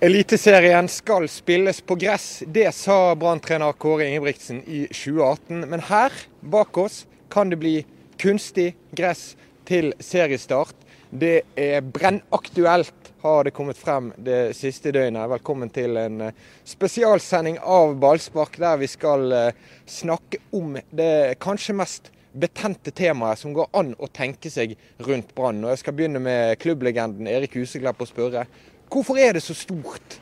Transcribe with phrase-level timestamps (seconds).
[0.00, 2.42] Eliteserien skal spilles på gress.
[2.46, 5.62] Det sa Brann-trener Kåre Ingebrigtsen i 2018.
[5.70, 7.78] Men her bak oss kan det bli
[8.20, 10.76] kunstig gress til seriestart.
[11.08, 15.30] Det er brennaktuelt, har det kommet frem det siste døgnet.
[15.32, 21.78] Velkommen til en eh, spesialsending av Ballspark, der vi skal eh, snakke om det kanskje
[21.80, 24.76] mest betente temaet som går an å tenke seg
[25.08, 25.64] rundt Brann.
[25.72, 28.44] Jeg skal begynne med klubblegenden Erik Huseklepp og spørre
[28.90, 30.20] Hvorfor er det så stort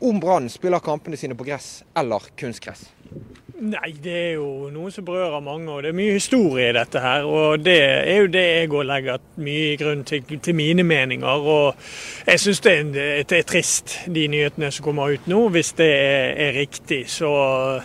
[0.00, 2.86] om Brann spiller kampene sine på gress eller kunstgress?
[3.54, 6.98] Nei, det er jo noe som berører mange, og det er mye historie i dette
[6.98, 7.22] her.
[7.22, 11.46] Og det er jo det jeg òg legger mye grunn til, til mine meninger.
[11.54, 11.76] Og
[12.26, 12.74] jeg syns det,
[13.30, 17.04] det, er trist, de nyhetene som kommer ut nå, hvis det er, er riktig.
[17.12, 17.30] Så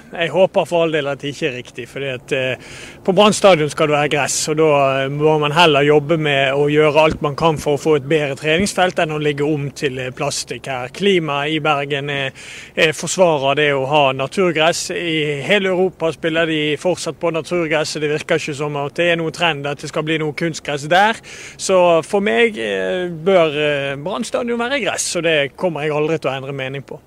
[0.09, 1.85] jeg håper for all del at det ikke er riktig.
[1.91, 2.73] For eh,
[3.05, 6.65] på Brann stadion skal det være gress, og da må man heller jobbe med å
[6.73, 10.01] gjøre alt man kan for å få et bedre treningsfelt enn å ligge om til
[10.17, 10.89] plastikk her.
[10.97, 12.33] Klimaet i Bergen er,
[12.73, 14.88] er forsvarer det å ha naturgress.
[14.97, 17.97] i hele hele Europa spiller de fortsatt på naturgress.
[17.99, 20.88] Det virker ikke som at det er noen trend at det skal bli noe kunstgress
[20.91, 21.19] der.
[21.59, 26.19] Så for meg eh, bør eh, Brann stadion være gress, og det kommer jeg aldri
[26.19, 27.01] til å endre mening på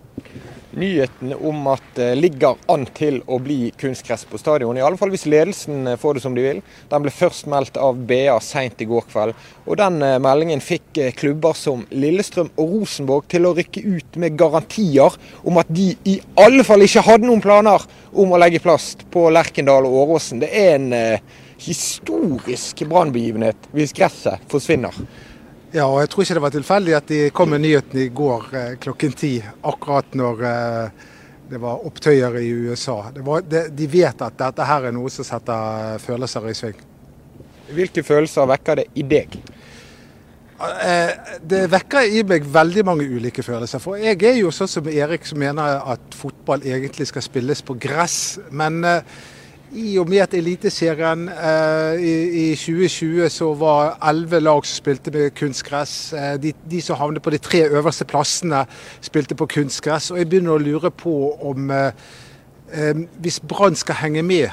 [0.79, 4.77] nyheten om at det ligger an til å bli kunstgress på stadion.
[4.79, 6.63] I alle fall hvis ledelsen får det som de vil.
[6.91, 9.37] Den ble først meldt av BA seint i går kveld.
[9.67, 14.19] Og den eh, meldingen fikk eh, klubber som Lillestrøm og Rosenborg til å rykke ut
[14.23, 18.63] med garantier om at de i alle fall ikke hadde noen planer om å legge
[18.63, 20.43] plast på Lerkendal og Åråsen.
[20.43, 24.97] Det er en eh, historisk brannbegivenhet hvis gresset forsvinner.
[25.73, 28.43] Ja, og jeg tror ikke det var tilfeldig at de kom med nyheten i går
[28.59, 31.07] eh, klokken ti, akkurat når eh,
[31.49, 32.99] det var opptøyer i USA.
[33.17, 36.85] Var, det, de vet at dette her er noe som setter følelser i sving.
[37.73, 39.39] Hvilke følelser vekker det i deg?
[40.61, 43.81] Eh, det vekker i meg veldig mange ulike følelser.
[43.81, 47.81] For jeg er jo sånn som Erik som mener at fotball egentlig skal spilles på
[47.81, 48.19] gress.
[48.53, 48.83] Men
[49.73, 52.13] i og med at Eliteserien eh, i,
[52.43, 56.13] i, 2020 så var elleve lag som spilte med kunstgress.
[56.13, 58.65] Eh, de, de, som havnet på de tre øverste plassene,
[59.01, 60.11] spilte på kunstgress.
[60.11, 61.93] Og jeg begynner å lure på om eh,
[62.73, 64.51] eh Hvis Brann skal henge med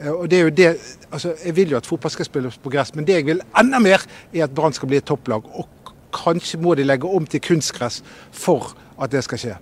[0.00, 0.70] eh, og det er jo det,
[1.12, 3.78] altså Jeg vil jo at fotball skal spilles på gress, men det jeg vil enda
[3.78, 4.02] mer,
[4.34, 5.46] er at Brann skal bli et topplag.
[5.54, 9.56] Og kanskje må de legge om til kunstgress for at det skal skje.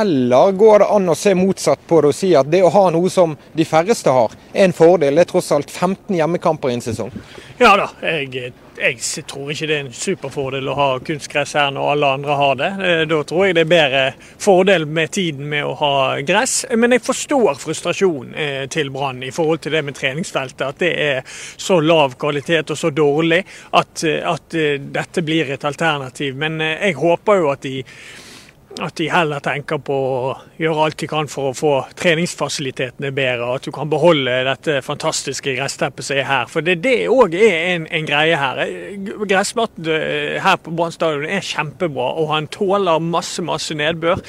[0.00, 2.84] Eller går det an å se motsatt på det og si at det å ha
[2.92, 5.16] noe som de færreste har, er en fordel?
[5.16, 7.12] Det er tross alt 15 hjemmekamper i en sesong.
[7.56, 11.92] Ja da, jeg, jeg tror ikke det er en superfordel å ha kunstgress her når
[11.94, 12.68] alle andre har det.
[12.88, 14.02] Eh, da tror jeg det er bedre
[14.42, 15.94] fordel med tiden med å ha
[16.26, 16.58] gress.
[16.76, 20.66] Men jeg forstår frustrasjonen eh, til Brann i forhold til det med treningsfeltet.
[20.66, 23.40] At det er så lav kvalitet og så dårlig
[23.80, 24.60] at, at
[25.00, 26.36] dette blir et alternativ.
[26.36, 27.80] Men eh, jeg håper jo at de
[28.82, 33.48] at de heller tenker på å gjøre alt de kan for å få treningsfasilitetene bedre.
[33.56, 36.50] At du kan beholde dette fantastiske gressteppet som er her.
[36.52, 38.60] For det, det òg er en, en, greie her.
[39.24, 44.20] Gressmatten eh, her på Brann stadion er kjempebra, og han tåler masse masse nedbør.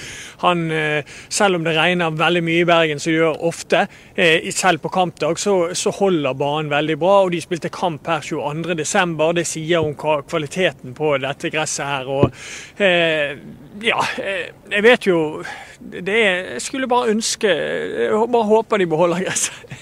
[0.45, 4.83] Han, eh, selv om det regner veldig mye i Bergen, som gjør ofte, eh, selv
[4.85, 7.17] på kampdag, så, så holder banen veldig bra.
[7.25, 9.27] Og de spilte kamp her 22.12.
[9.37, 12.07] Det sier om kvaliteten på dette gresset her.
[12.07, 12.31] og
[13.83, 14.01] ja,
[14.71, 15.19] jeg vet jo
[15.79, 19.77] det er, Jeg skulle bare ønske Jeg bare håper de beholder gresset.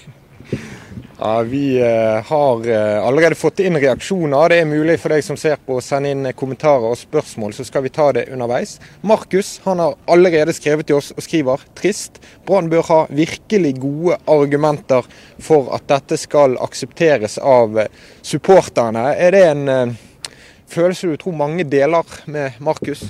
[1.20, 4.50] Ja, Vi eh, har eh, allerede fått inn reaksjoner.
[4.52, 7.64] Det er mulig for deg som ser på å sende inn kommentarer og spørsmål, så
[7.64, 8.76] skal vi ta det underveis.
[9.00, 12.20] Markus han har allerede skrevet til oss og skriver trist.
[12.46, 15.08] Brann bør ha virkelig gode argumenter
[15.40, 19.08] for at dette skal aksepteres av eh, supporterne.
[19.16, 19.96] Er det en
[20.68, 23.08] følelse du tror mange deler med Markus?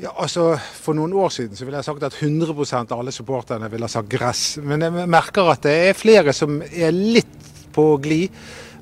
[0.00, 3.68] Ja, altså, For noen år siden så ville jeg sagt at 100% av alle supporterne
[3.68, 4.44] ville ha sagt gress.
[4.64, 8.32] Men jeg merker at det er flere som er litt på glid.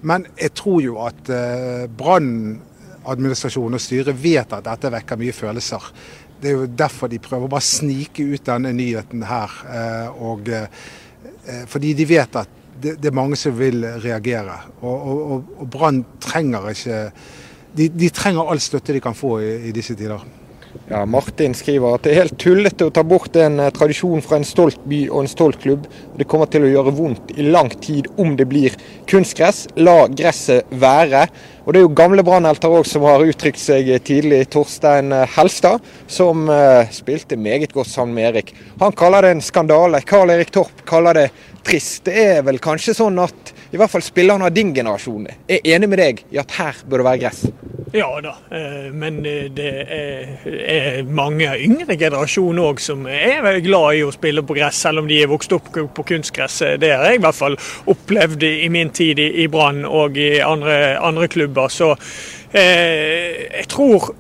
[0.07, 1.89] Men jeg tror jo at eh,
[3.09, 5.91] og styret vet at dette vekker mye følelser.
[6.39, 9.59] Det er jo derfor de prøver å bare snike ut denne nyheten her.
[9.75, 14.55] Eh, og, eh, fordi de vet at det, det, er mange som vil reagere.
[14.85, 17.07] Og, og, og Brann trenger ikke
[17.75, 20.23] de, de, trenger all støtte de kan få i, i disse tider.
[20.89, 24.39] Ja, Martin skriver at det er helt tullete å ta bort en eh, tradisjon fra
[24.39, 25.85] en stolt by og en stolt klubb.
[26.17, 28.77] Det kommer til å gjøre vondt i lang tid om det blir
[29.11, 29.67] kunstgress.
[29.77, 31.27] La gresset være.
[31.67, 34.47] Og Det er jo gamle brannhelter òg som har uttrykt seg tidlig.
[34.55, 38.55] Torstein eh, Helstad, som uh, spilte meget godt sammen med Erik.
[38.81, 40.01] Han kaller det en skandale.
[40.09, 41.29] Karl Erik Torp kaller det
[41.69, 42.07] trist.
[42.09, 45.89] Det er vel kanskje sånn at i hvert fall spillerne av din generasjon er enig
[45.91, 47.43] med deg i at her bør det være gress?
[47.93, 54.13] Ja da, eh, men det er mange yngre generasjoner òg som er glad i å
[54.13, 56.61] spille på gress, selv om de er vokst opp på kunstgress.
[56.81, 57.57] Det har jeg i hvert fall
[57.89, 61.73] opplevd i min tid i Brann og i andre, andre klubber.
[61.73, 61.95] Så
[62.53, 64.13] eh, jeg tror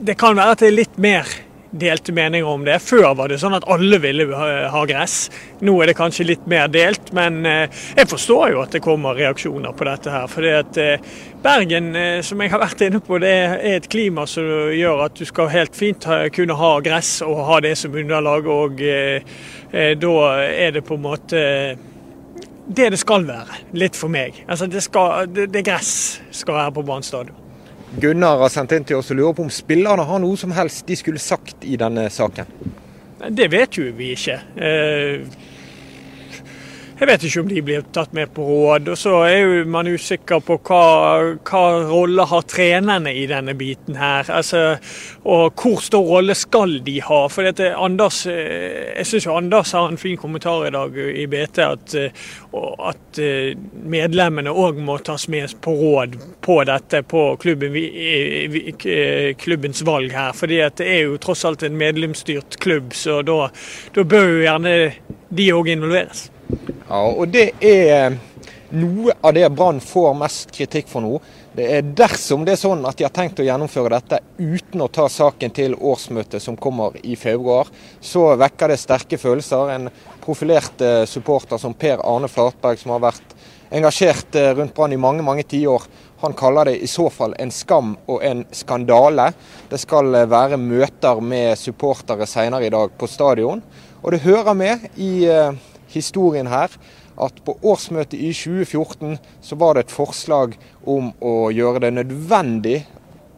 [0.00, 1.38] det kan være at det er litt mer
[1.70, 2.78] delte meninger om det.
[2.82, 5.30] Før var det sånn at alle ville ha gress.
[5.64, 9.18] Nå er det kanskje litt mer delt, men eh, jeg forstår jo at det kommer
[9.18, 10.26] reaksjoner på dette her.
[10.30, 11.12] Fordi at eh,
[11.42, 15.18] Bergen, eh, som jeg har vært inne på, det er et klima som gjør at
[15.18, 18.48] du skal helt fint kunne ha gress og ha det som underlag.
[18.50, 20.14] Og da
[20.50, 21.44] er det på en måte
[22.70, 24.44] det det skal være, litt for meg.
[24.46, 27.39] Altså det, skal, det, det gress skal være på Brann stadion.
[27.98, 30.86] Gunnar har sendt inn til oss og lurer på om spillerne har noe som helst
[30.86, 32.46] de skulle sagt i denne saken.
[33.34, 34.36] Det vet jo vi ikke.
[34.56, 35.24] Eh,
[37.00, 38.90] jeg vet ikke om de blir tatt med på råd.
[38.92, 40.80] Og så er jo man usikker på hva,
[41.48, 44.28] hva rolle har trenerne i denne biten her.
[44.28, 44.74] Altså,
[45.24, 47.20] og hvor stor rolle skal de ha?
[47.32, 51.60] For dette, Anders, eh, jeg syns Anders har en fin kommentar i dag i BT
[51.64, 52.26] at, eh,
[52.90, 57.78] at eh, medlemmene òg må tas med på råd på dette på klubben,
[59.40, 60.36] klubbens valg her.
[60.36, 63.48] fordi det er jo tross alt en medlemsstyrt klubb, så da,
[63.96, 64.76] da bør jo gjerne
[65.30, 66.28] de òg involveres.
[66.88, 68.18] Ja, og det er
[68.70, 71.18] noe av det Brann får mest kritikk for nå.
[71.56, 74.90] Det er dersom det er sånn at de har tenkt å gjennomføre dette uten å
[74.92, 77.70] ta saken til årsmøtet som kommer i februar,
[78.00, 79.72] så vekker det sterke følelser.
[79.74, 79.88] En
[80.22, 83.34] profilert eh, supporter som Per Arne Flatberg, som har vært
[83.74, 85.88] engasjert eh, rundt Brann i mange mange tiår,
[86.20, 89.30] han kaller det i så fall en skam og en skandale.
[89.70, 93.64] Det skal eh, være møter med supportere senere i dag på stadion.
[94.00, 95.26] Og det hører med i
[95.92, 96.74] historien her
[97.20, 100.56] at på årsmøtet i 2014 så var det et forslag
[100.88, 102.78] om å gjøre det nødvendig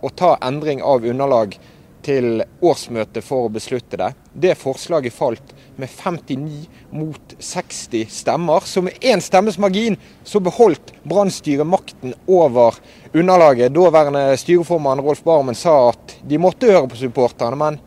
[0.02, 1.56] å ta endring av underlag
[2.02, 4.10] til årsmøtet for å beslutte det.
[4.34, 6.64] Det forslaget falt med 59
[6.98, 8.66] mot 60 stemmer.
[8.66, 12.78] Så med én stemmes margin så beholdt brannstyret makten over
[13.12, 13.72] underlaget.
[13.74, 17.80] Daværende styreformann Rolf Barmen sa at de måtte høre på supporterne, men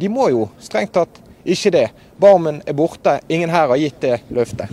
[0.00, 1.88] de må jo strengt tatt ikke det.
[2.20, 3.18] Barmen er borte.
[3.28, 4.70] Ingen her har gitt det løftet.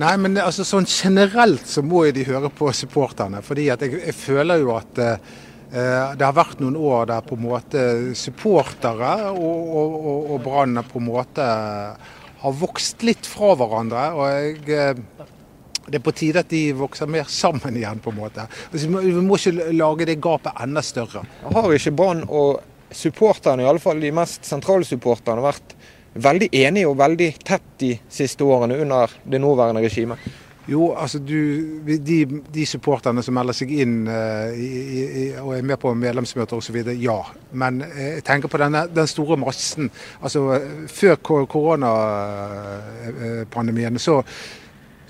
[0.00, 3.42] Nei, men altså, sånn generelt så må de høre på supporterne.
[3.44, 5.18] fordi jeg, jeg føler jo at eh,
[6.16, 7.84] det har vært noen år der på en måte
[8.16, 11.46] supportere og, og, og, og Brann på en måte
[12.42, 14.08] har vokst litt fra hverandre.
[14.16, 15.28] og jeg, eh,
[15.86, 18.46] det er på tide at de vokser mer sammen igjen, på en måte.
[18.70, 21.24] Altså, vi må ikke lage det gapet enda større.
[21.42, 22.62] Har ikke Brann og
[22.96, 25.76] supporterne, iallfall de mest sentrale supporterne, vært
[26.12, 30.32] veldig enige og veldig tett de siste årene under det nåværende regimet?
[30.70, 32.22] Jo, altså du, de,
[32.54, 36.76] de supporterne som melder seg inn uh, i, i, og er med på medlemsmøter osv.,
[37.02, 37.16] ja.
[37.58, 39.90] Men uh, jeg tenker på denne, den store massen.
[40.22, 44.22] Altså Før koronapandemien så,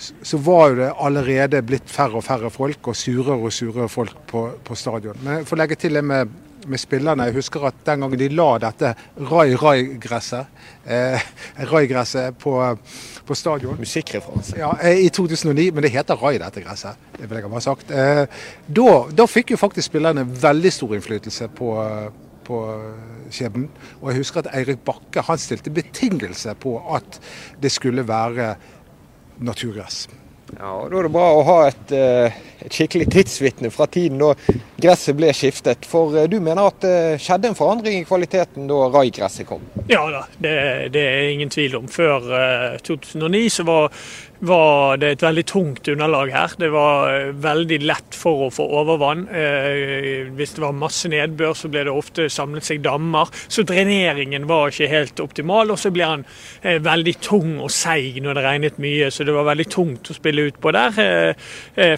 [0.00, 4.17] så var jo det allerede blitt færre og færre folk, og surere og surere folk
[4.32, 5.19] på, på stadion.
[5.20, 6.25] Men jeg får legge til det med
[6.69, 7.26] med spillerne.
[7.29, 8.93] Jeg husker at den gangen de la dette
[9.31, 11.25] rai-rai-gresset eh,
[11.70, 12.55] rai-gresset på,
[13.26, 14.56] på, stadion Musikkreferanse.
[14.59, 16.99] Ja, eh, I 2009, men det heter rai, dette gresset.
[17.19, 17.91] Det vil jeg ha sagt.
[17.91, 18.25] Eh,
[18.67, 21.75] da, da, fikk jo faktisk spillerne veldig stor innflytelse på,
[22.47, 22.62] på
[23.32, 23.69] skjebnen.
[24.00, 27.20] Og jeg husker at Eirik Bakke han stilte betingelse på at
[27.63, 28.55] det skulle være
[29.43, 30.06] naturgress.
[30.59, 34.21] Ja, og Da er det bra å ha et, eh, et skikkelig tidsvitne fra tiden
[34.21, 34.32] da
[34.81, 35.87] gresset ble skiftet.
[35.89, 39.65] For eh, du mener at det skjedde en forandring i kvaliteten da raigresset kom?
[39.89, 40.53] Ja da, det,
[40.93, 41.89] det, er ingen tvil om.
[41.89, 42.29] Før
[42.85, 43.97] 2009 eh, så var
[44.43, 46.55] var det et veldig tungt underlag her.
[46.58, 49.27] Det var eh, veldig lett for å få overvann.
[49.31, 53.31] Eh, hvis det var masse nedbør, så ble det ofte samlet seg dammer.
[53.46, 55.70] Så dreneringen var ikke helt optimal.
[55.70, 56.25] Og så ble han
[56.63, 60.17] eh, veldig tung og seig når det regnet mye, så det var veldig tungt å
[60.17, 60.99] spille ut på der.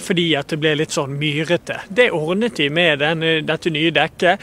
[0.03, 1.79] Fordi at det ble litt sånn myrete.
[1.89, 4.43] Det ordnet de med den, dette nye dekket.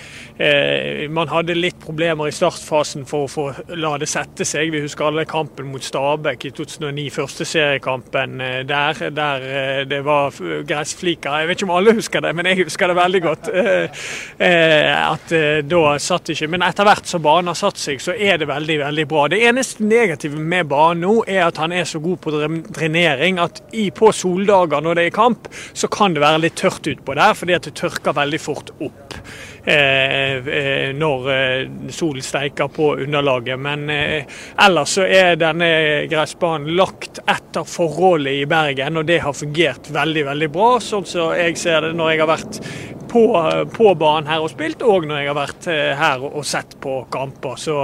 [1.13, 3.45] Man hadde litt problemer i startfasen for å få
[3.77, 4.71] la det sette seg.
[4.73, 9.81] Vi husker alle kampen mot Stabæk i 2009, første seriekamp kampen eh, der, der eh,
[9.89, 10.35] det var
[10.67, 11.41] gressfliker.
[11.41, 13.49] Jeg vet ikke om alle husker det, men jeg husker det veldig godt.
[13.51, 14.07] Eh,
[15.01, 15.33] at
[15.67, 18.77] da satt ikke Men etter hvert som banen har satt seg, så er det veldig,
[18.81, 19.27] veldig bra.
[19.31, 23.61] Det eneste negative med banen nå er at han er så god på drenering at
[23.95, 27.55] på soldager når det er kamp, så kan det være litt tørt utpå der, fordi
[27.57, 29.17] at det tørker veldig fort opp.
[29.65, 31.27] Eh, når
[31.93, 33.59] solen steiker på underlaget.
[33.61, 35.71] Men ellers så er denne
[36.11, 40.71] gressbanen lagt etter forholdet i Bergen, og det har fungert veldig, veldig bra.
[40.83, 42.61] Sånn som jeg ser det når jeg har vært
[43.11, 43.25] på,
[43.75, 47.59] på banen her og spilt, og når jeg har vært her og sett på kamper.
[47.59, 47.83] Så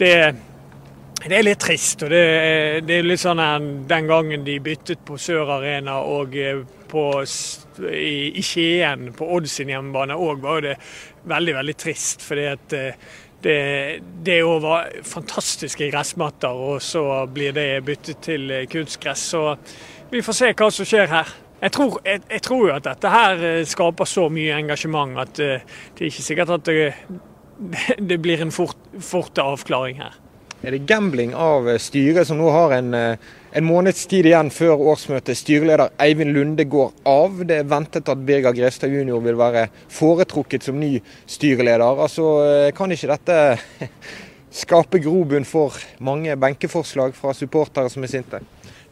[0.00, 0.14] det
[1.26, 2.04] det er litt trist.
[2.06, 2.22] og det,
[2.86, 3.42] det er litt sånn
[3.88, 7.04] Den gangen de byttet på Sør Arena og eh, på,
[7.90, 10.76] i, i Skien, på Odd sin hjemmebane òg, var det
[11.26, 12.22] veldig veldig trist.
[12.22, 13.08] fordi at eh,
[13.42, 13.56] det,
[14.26, 19.26] det var fantastiske gressmatter, og så blir det byttet til eh, kunstgress.
[19.34, 19.42] Så
[20.12, 21.32] vi får se hva som skjer her.
[21.56, 26.10] Jeg tror, jeg, jeg tror at dette her skaper så mye engasjement at det er
[26.10, 26.92] ikke sikkert at det,
[28.12, 30.20] det blir en fort, fort avklaring her.
[30.64, 33.18] Er det gambling av eh, styret, som nå har en, eh,
[33.52, 35.36] en måneds tid igjen før årsmøtet?
[35.36, 37.42] Styreleder Eivind Lunde går av.
[37.44, 39.18] Det er ventet at Birger Grestad jr.
[39.20, 40.94] vil være foretrukket som ny
[41.28, 41.84] styreleder.
[41.84, 43.38] Altså, eh, Kan ikke dette
[44.64, 48.40] skape grobunn for mange benkeforslag fra supportere som er sinte?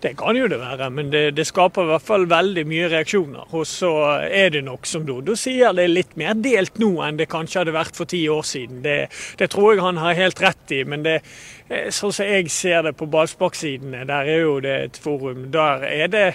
[0.05, 3.47] Det kan jo det være, men det, det, skaper i hvert fall veldig mye reaksjoner.
[3.57, 7.17] Og så er det nok, som Dodo sier, det er litt mer delt nå enn
[7.17, 8.83] det kanskje hadde vært for ti år siden.
[8.85, 8.99] Det,
[9.41, 11.15] det tror jeg han har helt rett i, men det,
[11.71, 15.47] eh, sånn som jeg ser det på ballsparksidene, der er jo det et forum.
[15.55, 16.27] Der er det,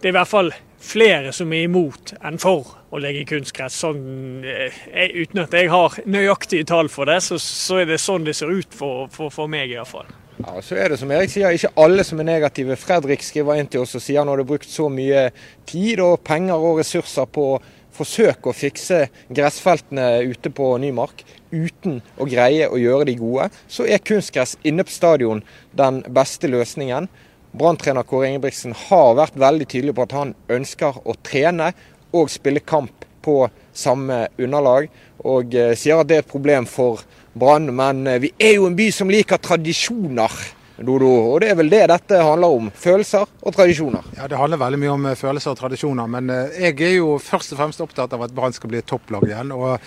[0.00, 0.50] det er i hvert fall
[0.82, 3.76] flere som er imot enn for å legge kunstgress.
[3.84, 4.02] Sånn,
[4.42, 4.82] eh,
[5.14, 8.50] uten at jeg har nøyaktige tall for det, så, så er det sånn det ser
[8.50, 10.10] ut for, for, for meg fall.
[10.42, 12.76] Ja, så er det som Erik sier, ikke alle som er negative.
[12.80, 15.28] Fredrik skriver inn til oss og sier han hadde brukt så mye
[15.68, 17.60] tid og penger og ressurser på å
[17.92, 19.04] forsøke å fikse
[19.36, 21.22] gressfeltene ute på Nymark
[21.52, 23.50] uten å greie å gjøre de gode.
[23.68, 25.44] Så er kunstgress inne på stadion
[25.76, 27.06] den beste løsningen.
[27.52, 31.70] Branntrener Kåre Ingebrigtsen har vært veldig tydelig på at han ønsker å trene
[32.16, 33.44] og spille kamp på
[33.76, 34.88] samme underlag,
[35.22, 37.70] og eh, sier at det er et problem for Brann.
[37.74, 40.42] Men eh, vi er jo en by som liker tradisjoner.
[40.82, 42.70] Dodo, og Det er vel det dette handler om.
[42.74, 44.06] Følelser og tradisjoner.
[44.16, 46.08] Ja, Det handler veldig mye om eh, følelser og tradisjoner.
[46.10, 48.88] Men eh, jeg er jo først og fremst opptatt av at Brann skal bli et
[48.88, 49.52] topplag igjen.
[49.52, 49.78] Og,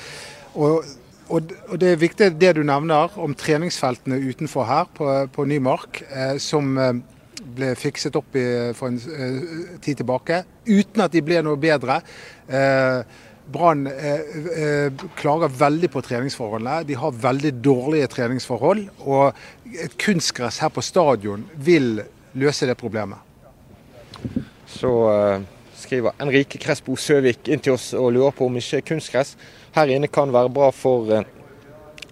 [0.55, 0.85] og,
[1.27, 6.37] og, det er viktig det du nevner om treningsfeltene utenfor her på, på Nymark, eh,
[6.39, 6.77] som
[7.55, 8.45] ble fikset opp i,
[8.77, 11.99] for en tid tilbake, uten at de ble noe bedre.
[12.47, 13.01] Eh,
[13.51, 14.21] Brann eh,
[14.57, 16.83] eh, klager veldig på treningsforholdene.
[16.87, 18.87] De har veldig dårlige treningsforhold.
[19.05, 21.99] Og et kunstgress her på stadion vil
[22.33, 23.21] løse det problemet.
[24.69, 25.45] Så eh,
[25.77, 29.35] skriver Enrike Kresbo Søvik inn til oss og lurer på om ikke kunstgress
[29.75, 31.25] her inne kan være bra for uh,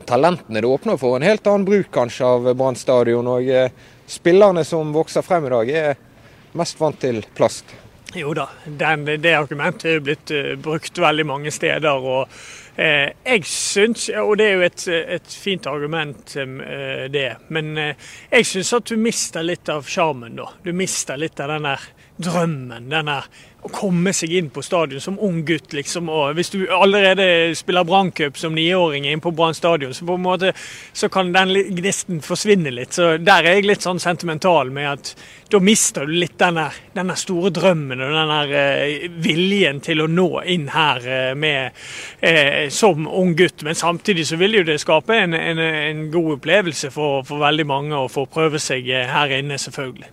[0.06, 0.60] talentene.
[0.60, 3.30] Det åpner for en helt annen bruk kanskje av Brann stadion.
[3.32, 3.70] Og uh,
[4.10, 7.72] spillerne som vokser frem i dag, er mest vant til plast.
[8.13, 11.89] Jo da, den, det argumentet er blitt uh, brukt veldig mange steder.
[11.89, 17.29] og uh, jeg syns, Og det er jo et, et fint argument, uh, det.
[17.50, 20.51] Men jeg syns at du mister litt av sjarmen da.
[20.63, 21.89] Du mister litt av den der
[22.22, 22.89] drømmen.
[22.91, 23.27] Den der
[23.63, 26.10] å komme seg inn på stadion som ung gutt, liksom.
[26.12, 30.25] Og hvis du allerede spiller branncup som niåring inn på Brann stadion, så på en
[30.25, 30.51] måte
[30.91, 32.93] så kan den gnisten forsvinne litt.
[32.98, 35.13] Så der er jeg litt sånn sentimental med at
[35.53, 36.65] da mister du litt denne,
[36.96, 41.77] denne store drømmen og denne uh, viljen til å nå inn her uh, med,
[42.20, 43.63] eh, som ung gutt.
[43.63, 47.67] Men samtidig så vil jo det skape en, en, en god opplevelse for, for veldig
[47.70, 50.12] mange å få prøve seg her inne, selvfølgelig.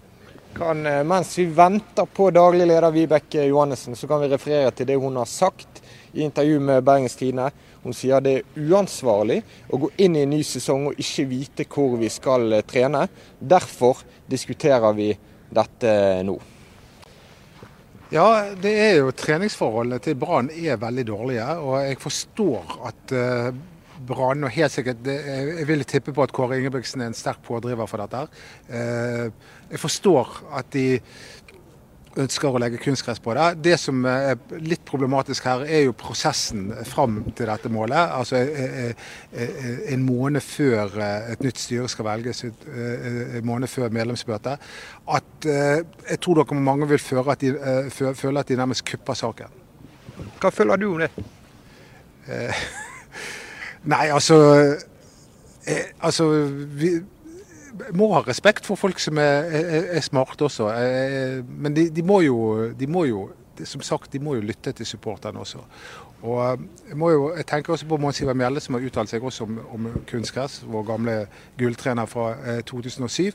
[0.54, 4.87] Kan, eh, mens vi venter på daglig leder Vibeke Johannessen, så kan vi referere til
[4.87, 7.50] det hun har sagt i intervju med Bergens Tidende.
[7.83, 9.40] Hun sier det er uansvarlig
[9.71, 13.07] å gå inn i en ny sesong og ikke vite hvor vi skal eh, trene.
[13.38, 15.12] Derfor diskuterer vi
[15.50, 15.95] dette
[16.26, 16.37] nå.
[18.11, 18.26] Ja,
[18.59, 21.47] det er jo treningsforholdene til Brann er veldig dårlige.
[21.62, 23.14] Og jeg forstår at
[24.07, 27.87] Brann, og helt sikkert Jeg vil tippe på at Kåre Ingebrigtsen er en sterk pådriver
[27.90, 28.23] for dette.
[28.71, 29.28] Uh,
[29.71, 31.00] jeg forstår at de
[32.19, 33.47] ønsker å legge kunstgress på det.
[33.62, 38.00] Det som er litt problematisk her, er jo prosessen fram til dette målet.
[38.17, 43.95] Altså eh, eh, eh, en måned før et nytt styre skal velges, en måned før
[43.95, 44.71] medlemsmøtet.
[45.11, 47.55] At jeg tror dere mange vil føle at de,
[47.91, 49.59] føle at de nærmest kupper saken.
[50.41, 51.11] Hva føler du om det?
[53.91, 54.37] Nei, altså,
[56.05, 56.27] altså
[56.77, 56.99] vi,
[57.97, 60.71] må ha respekt for folk som er, er, er smarte også.
[60.75, 62.37] Eh, men de, de, må jo,
[62.77, 63.29] de, må jo,
[63.65, 65.63] som sagt, de må jo lytte til supporterne også.
[66.23, 69.25] Og eh, jeg, jo, jeg tenker også på Mons Ivar Mjelde, som har uttalt seg
[69.25, 71.17] også om, om kunstgress, vår gamle
[71.61, 73.31] gulltrener fra eh, 2007.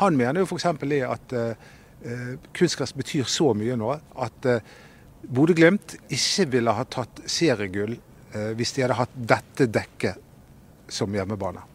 [0.00, 0.70] Han mener jo f.eks.
[1.08, 4.62] at eh, kunstgress betyr så mye nå at eh,
[5.20, 10.28] Bodø-Glimt ikke ville ha tatt seriegull eh, hvis de hadde hatt dette dekket
[10.90, 11.69] som hjemmebane.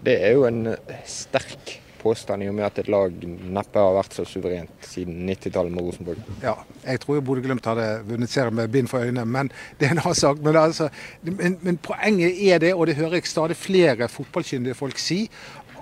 [0.00, 0.74] Det er jo en
[1.08, 5.74] sterk påstand i og med at et lag neppe har vært så suverent siden 90-tallet
[5.74, 6.30] med Rosenborg.
[6.42, 6.54] Ja,
[6.84, 10.02] jeg tror jo Bodø-Glimt hadde vunnet serien med bind for øynene, men det er en
[10.04, 10.40] annen sak.
[10.44, 10.88] Men, altså,
[11.22, 15.26] men, men, poenget er det, og det hører jeg stadig flere fotballkyndige folk si,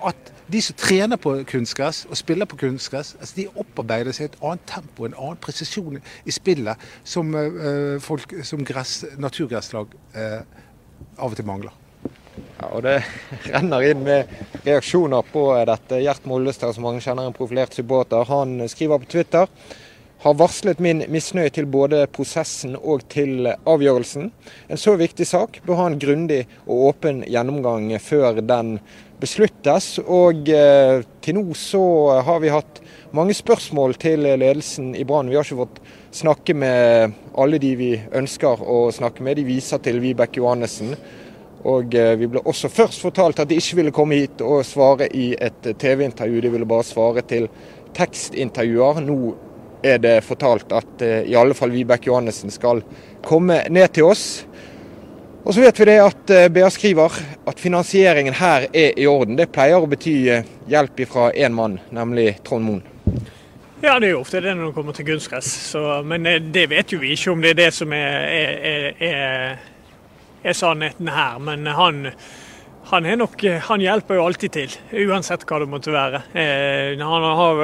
[0.05, 4.39] at de som trener på kunstgress og spiller på kunstgress, altså de opparbeider seg et
[4.41, 10.41] annet tempo, en annen presisjon i spillet, som, uh, folk, som gress, naturgresslag uh,
[11.19, 11.75] av og til mangler.
[12.59, 12.95] Ja, og Det
[13.53, 14.31] renner inn med
[14.63, 16.01] reaksjoner på dette.
[16.03, 19.47] Gjert Mollestad, som mange kjenner en profilert supporter, han skriver på Twitter
[20.19, 24.31] har varslet min misnøye til både prosessen og til avgjørelsen.
[24.67, 28.75] En så viktig sak bør ha en grundig og åpen gjennomgang før den
[29.21, 29.93] besluttes.
[30.03, 31.83] Og eh, til nå så
[32.27, 32.81] har vi hatt
[33.15, 35.31] mange spørsmål til ledelsen i Brann.
[35.31, 35.79] Vi har ikke fått
[36.19, 39.39] snakke med alle de vi ønsker å snakke med.
[39.39, 40.97] De viser til Vibeke Johannessen.
[41.67, 45.09] Og eh, vi ble også først fortalt at de ikke ville komme hit og svare
[45.11, 46.41] i et TV-intervju.
[46.41, 47.49] De ville bare svare til
[47.97, 49.01] tekstintervjuer.
[49.03, 49.17] Nå
[49.83, 52.83] er det fortalt at eh, i alle fall Vibeke Johannessen skal
[53.25, 54.45] komme ned til oss.
[55.43, 57.17] Og så vet vi det at eh, BA skriver
[57.49, 59.35] at finansieringen her er i orden.
[59.39, 60.15] Det pleier å bety
[60.69, 62.85] hjelp fra én mann, nemlig Trond Moen.
[63.79, 65.51] Ja, det er jo ofte det når det kommer til kunstgress.
[66.07, 69.61] Men det vet jo vi ikke om det er det som er, er, er
[70.43, 71.39] er sannheten her.
[71.39, 72.07] Men han,
[72.89, 76.23] han, nok, han, hjelper jo alltid til, uansett hva det måtte være.
[76.33, 77.59] Eh, han, har,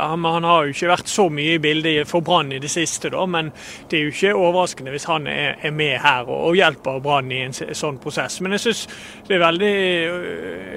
[0.00, 3.26] han, har, jo ikke vært så mye i bildet for Brann i det siste, da,
[3.28, 3.50] men
[3.90, 7.32] det er jo ikke overraskende hvis han er, er med her og, og hjelper Brann
[7.34, 8.38] i en sånn prosess.
[8.40, 8.86] Men jeg syns
[9.28, 9.74] det er veldig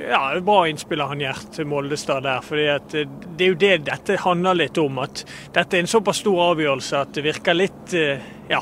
[0.09, 2.43] ja, bra innspill av han Gjert Moldestad der.
[2.43, 4.99] fordi Det er jo det dette handler litt om.
[5.05, 5.23] At
[5.55, 7.95] dette er en såpass stor avgjørelse at det virker litt
[8.51, 8.59] ja,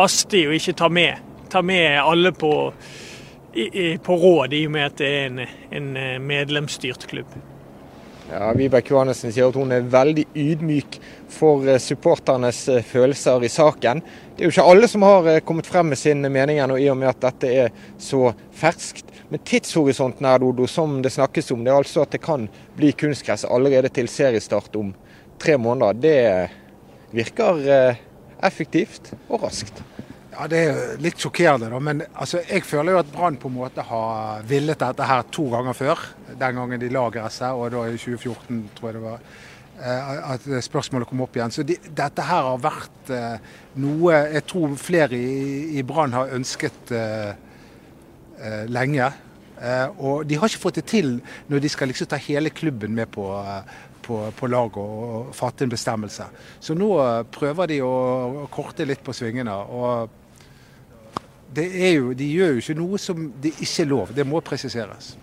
[0.00, 2.72] hastig å ikke ta med ta med alle på,
[3.54, 5.36] i, på råd, i og med at det er en,
[5.70, 7.30] en eh, medlemsstyrt klubb.
[8.26, 10.98] Ja, Vibeke Johannessen sier at hun er veldig ydmyk
[11.30, 14.02] for eh, supporternes eh, følelser i saken.
[14.34, 16.98] Det er jo ikke alle som har kommet frem med sin mening nå, i og
[16.98, 19.14] med at dette er så ferskt.
[19.30, 22.90] Men tidshorisonten her, Dodo, som det snakkes om, det er altså at det kan bli
[22.98, 24.90] kunstgress allerede til seriestart om
[25.38, 26.02] tre måneder.
[26.02, 27.62] Det virker
[28.42, 29.84] effektivt og raskt.
[30.34, 31.78] Ja, Det er litt sjokkerende, da.
[31.78, 35.46] Men altså, jeg føler jo at Brann på en måte har villet dette her to
[35.52, 36.00] ganger før.
[36.34, 39.28] Den gangen de la gresset, og da i 2014, tror jeg det var.
[39.74, 41.54] Eh, at spørsmålet kom opp igjen.
[41.54, 46.34] Så de, dette her har vært uh, noe jeg tror flere i, i Brann har
[46.34, 47.30] ønsket uh,
[48.40, 49.12] uh, lenge.
[50.02, 53.06] og de har ikke fått det til når de skal liksom ta hele klubben med
[53.14, 53.24] på,
[54.02, 56.26] på, på laget og fatte en bestemmelse.
[56.60, 56.90] Så nå
[57.32, 59.54] prøver de å korte litt på svingene.
[59.54, 60.10] og
[61.62, 64.12] jo, de gjør jo ikke noe som det ikke er lov.
[64.16, 65.14] Det må presiseres.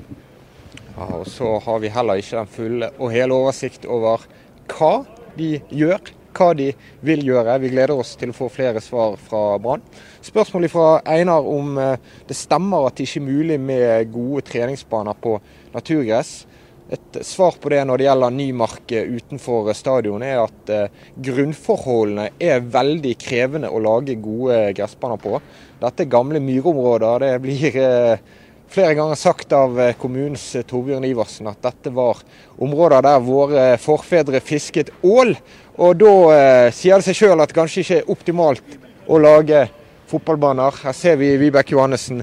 [0.96, 4.24] Ja, og Så har vi heller ikke den fulle og hele oversikt over
[4.72, 5.06] hva
[5.38, 7.58] de gjør, hva de vil gjøre.
[7.63, 9.84] Vi gleder oss til å få flere svar fra Brann.
[10.24, 15.17] Spørsmål fra Einar om eh, det stemmer at det ikke er mulig med gode treningsbaner
[15.20, 15.38] på
[15.74, 16.46] naturgress.
[16.91, 22.65] Et svar på det når det gjelder Nymark utenfor stadion, er at eh, grunnforholdene er
[22.67, 25.38] veldig krevende å lage gode gressbaner på.
[25.80, 27.23] Dette er gamle myrområder.
[27.23, 28.17] Det blir eh,
[28.75, 32.19] flere ganger sagt av eh, kommunens Torbjørn Iversen at dette var
[32.60, 35.32] områder der våre forfedre fisket ål.
[35.80, 36.12] Og da
[36.75, 38.75] sier det seg sjøl at det kanskje ikke er optimalt
[39.08, 39.62] å lage
[40.12, 40.82] fotballbaner.
[40.84, 42.19] Her ser vi Vibeke Johannessen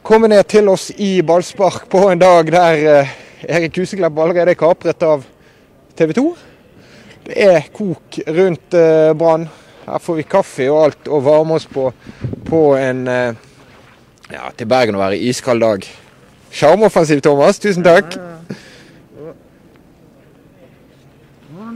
[0.00, 3.12] komme ned til oss i ballspark på en dag der
[3.48, 5.24] Erik Huseklepp allerede er kapret av
[5.98, 6.24] TV 2.
[7.24, 9.48] Det er kok rundt eh, Brann.
[9.84, 11.90] Her får vi kaffe og alt og varme oss på,
[12.48, 13.36] på en eh,
[14.32, 15.84] ja, til Bergen å være iskald dag.
[16.54, 17.60] Sjarmoffensiv, Thomas.
[17.60, 18.16] Tusen takk.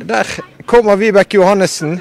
[0.08, 0.30] Der
[0.68, 1.98] kommer Vibeke Johannessen.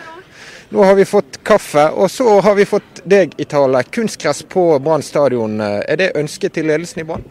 [0.70, 3.82] Nå har vi fått kaffe, og så har vi fått deg i tale.
[3.88, 5.60] Kunstgress på Brann stadion.
[5.64, 7.24] Er det ønsket til ledelsen i Brann?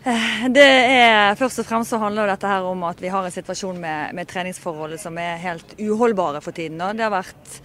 [0.00, 3.34] Eh, det er, Først og fremst så handler dette her om at vi har en
[3.34, 6.80] situasjon med, med treningsforhold som er helt uholdbare for tiden.
[6.80, 7.58] Og det har vært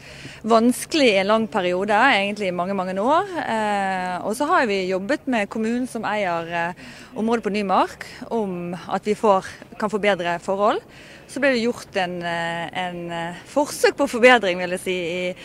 [0.44, 3.32] vanskelig i en lang periode, egentlig i mange mange år.
[3.40, 8.04] Eh, og så har vi jobbet med kommunen som eier eh, området på Nymark,
[8.36, 9.48] om at vi får,
[9.80, 10.84] kan få bedre forhold.
[11.32, 13.00] Så ble det gjort en, eh, en
[13.48, 15.00] forsøk på forbedring, vil jeg si.
[15.00, 15.36] i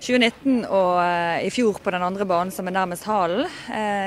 [0.00, 0.96] 2019 og
[1.44, 3.44] i fjor på den andre banen som er nærmest hallen.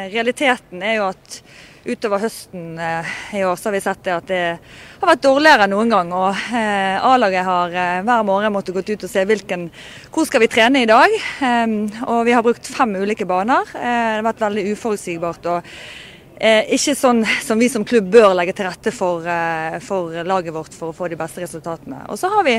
[0.10, 1.36] realiteten er jo at
[1.84, 4.42] utover høsten eh, i år så har vi sett at det
[5.02, 6.14] har vært dårligere enn noen gang.
[6.16, 9.68] og eh, A-laget har eh, hver morgen måttet gått ut og se hvilken,
[10.14, 11.12] hvor skal vi trene i dag.
[12.08, 13.68] og Vi har brukt fem ulike baner.
[13.74, 15.46] det har vært veldig uforutsigbart.
[15.52, 15.72] og
[16.44, 19.24] ikke sånn som vi som klubb bør legge til rette for,
[19.86, 22.02] for laget vårt for å få de beste resultatene.
[22.12, 22.58] Og så har vi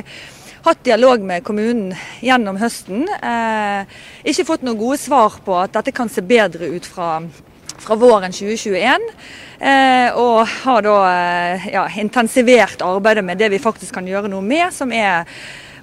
[0.64, 1.92] hatt dialog med kommunen
[2.24, 3.04] gjennom høsten.
[4.24, 7.18] ikke fått noen gode svar på at dette kan se bedre ut fra
[7.78, 9.10] fra våren 2021.
[9.58, 14.44] Eh, og har da eh, ja, intensivert arbeidet med det vi faktisk kan gjøre noe
[14.44, 15.28] med, som er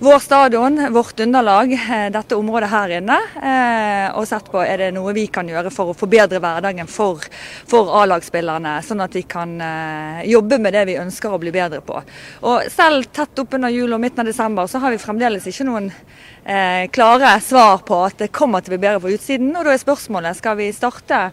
[0.01, 3.17] vår stadion, vårt underlag, eh, dette området her inne.
[4.17, 7.21] Og sett på er det noe vi kan gjøre for å forbedre hverdagen for,
[7.69, 9.54] for A-lagsspillerne, sånn at vi kan
[10.27, 12.01] jobbe med det vi ønsker å bli bedre på.
[12.49, 15.91] Og selv tett oppunder jul og midten av desember så har vi fremdeles ikke noen
[16.43, 19.54] eh, klare svar på at det kommer til å bli bedre på utsiden.
[19.56, 21.30] Og da er spørsmålet skal vi starte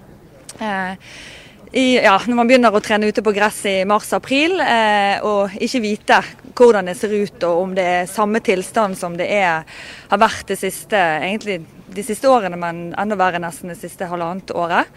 [1.72, 5.82] i, ja, når man begynner å trene ute på gress i mars-april eh, og ikke
[5.84, 6.20] vite
[6.56, 9.66] hvordan det ser ut og om det er samme tilstand som det er,
[10.08, 11.60] har vært det siste, egentlig
[11.92, 14.88] de siste årene, men enda verre nesten det siste halvannet året.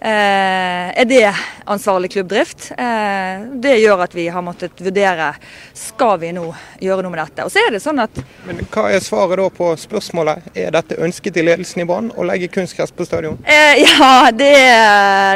[0.00, 1.34] Eh, er det
[1.64, 2.70] ansvarlig klubbdrift?
[2.70, 5.32] Eh, det gjør at vi har måttet vurdere
[5.74, 6.44] skal vi nå
[6.78, 7.42] gjøre noe med dette.
[7.42, 10.46] Og så er det sånn at Men Hva er svaret da på spørsmålet?
[10.54, 13.40] Er dette ønsket i ledelsen i Brann å legge kunstgress på stadion?
[13.42, 14.52] Eh, ja, det,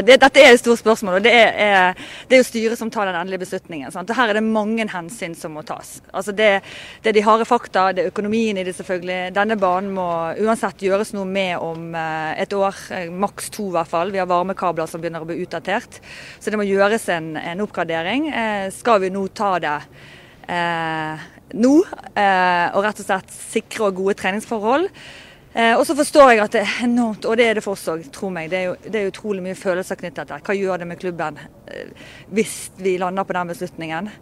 [0.07, 1.18] det, dette er et stort spørsmål.
[1.18, 1.98] og Det er,
[2.31, 3.90] det er jo styret som tar den endelige beslutningen.
[3.90, 4.14] Sant?
[4.14, 5.96] Her er det mange hensyn som må tas.
[6.14, 6.53] Altså det,
[7.03, 9.35] det er de harde fakta, det er økonomien i det selvfølgelig.
[9.35, 10.07] Denne banen må
[10.38, 12.79] uansett gjøres noe med om et år,
[13.11, 14.14] maks to i hvert fall.
[14.14, 16.00] Vi har varme varmekabler som begynner å bli utdatert.
[16.38, 18.28] Så det må gjøres en, en oppgradering.
[18.28, 19.80] Eh, skal vi nå ta det
[20.48, 21.74] eh, nå,
[22.14, 24.88] eh, og rett og slett sikre og gode treningsforhold?
[25.52, 27.88] Eh, og så forstår jeg at det er enormt, og det er det for oss
[27.92, 28.48] òg, tro meg.
[28.50, 30.44] Det er, jo, det er utrolig mye følelser knyttet til.
[30.46, 31.92] Hva gjør det med klubben eh,
[32.32, 34.12] hvis vi lander på den beslutningen?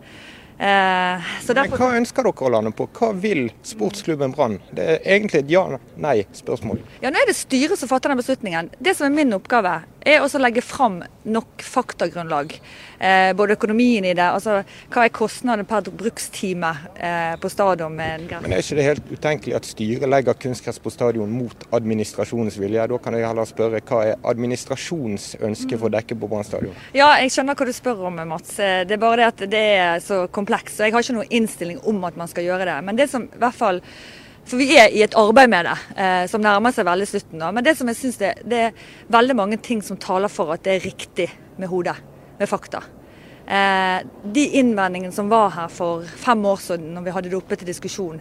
[0.60, 1.78] Eh, derfor...
[1.80, 2.84] Hva ønsker dere å lande på?
[2.92, 4.58] Hva vil sportsklubben Brann?
[4.76, 6.82] Det er egentlig et ja-nei-spørsmål.
[7.00, 8.68] Ja, Nå er det styret som fatter den beslutningen.
[8.76, 12.54] Det som er min oppgave, er å legge fram nok faktagrunnlag.
[12.98, 14.60] Eh, både økonomien i det, altså
[14.92, 17.94] hva er kostnaden per brukstime eh, på stadion.
[17.96, 22.86] Men Er ikke det helt utenkelig at styret legger kunstgress på stadion mot administrasjonens vilje?
[22.92, 26.76] Da kan jeg heller spørre hva er administrasjonens ønske for dekke på Brann stadion?
[26.96, 28.56] Ja, jeg skjønner hva du spør om, Mats.
[28.60, 30.76] Eh, det er bare det at det er så komplekst.
[30.76, 32.84] Så jeg har ikke noen innstilling om at man skal gjøre det.
[32.84, 33.80] Men det som i hvert fall
[34.44, 37.38] for vi er i et arbeid med det, eh, som nærmer seg veldig slutten.
[37.38, 37.50] Da.
[37.52, 38.72] Men det som jeg synes det, det, er
[39.12, 41.94] veldig mange ting som taler for at det er riktig med hodet,
[42.38, 42.80] med fakta.
[43.46, 47.60] Eh, de innvendingene som var her for fem år siden, når vi hadde det oppe
[47.60, 48.18] til diskusjon,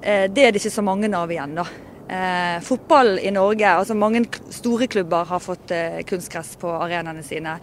[0.00, 1.58] eh, det er det ikke så mange av igjen.
[1.58, 1.66] da.
[2.08, 7.58] Eh, fotball i Norge, altså mange store klubber har fått eh, kunstgress på arenaene sine.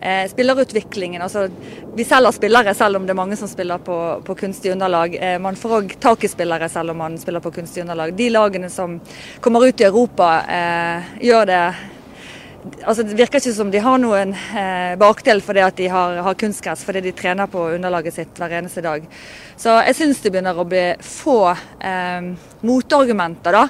[0.00, 1.48] Eh, spillerutviklingen, altså
[1.96, 5.18] vi selger spillere selv om det er mange som spiller på, på kunstig underlag.
[5.18, 8.14] Eh, man får òg tak i spillere selv om man spiller på kunstig underlag.
[8.14, 9.00] De lagene som
[9.42, 11.62] kommer ut i Europa eh, gjør det
[12.82, 16.38] Altså, det virker ikke som de har noen eh, bakdel fordi at de har, har
[16.38, 19.06] kunstgress, fordi de trener på underlaget sitt hver eneste dag.
[19.56, 22.32] Så jeg syns det begynner å bli få eh,
[22.66, 23.64] motargumenter da,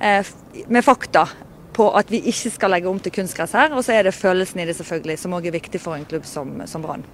[0.00, 0.34] eh,
[0.66, 1.28] med fakta
[1.74, 3.74] på at vi ikke skal legge om til kunstgress her.
[3.74, 6.26] Og så er det følelsen i det selvfølgelig, som òg er viktig for en klubb
[6.28, 7.04] som, som Brann.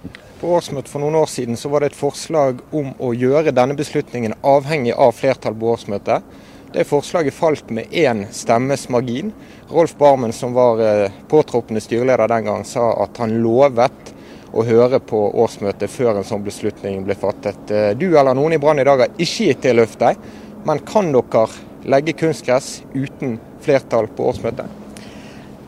[0.41, 3.77] På årsmøtet for noen år siden så var det et forslag om å gjøre denne
[3.77, 6.25] beslutningen avhengig av flertall på årsmøtet.
[6.71, 9.33] Det forslaget falt med én stemmes margin.
[9.71, 14.11] Rolf Barmen, som var eh, påtroppende styreleder den gang, sa at han lovet
[14.51, 17.71] å høre på årsmøtet før en sånn beslutning ble fattet.
[17.71, 20.19] Eh, du eller noen i Brann i dag har ikke gitt det løftet,
[20.67, 21.47] men kan dere
[21.87, 24.77] legge kunstgress uten flertall på årsmøtet?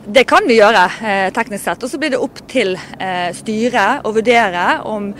[0.03, 1.83] Det kan vi gjøre, eh, teknisk sett.
[1.83, 2.75] Og så blir det opp til
[3.39, 5.13] styret å vurdere om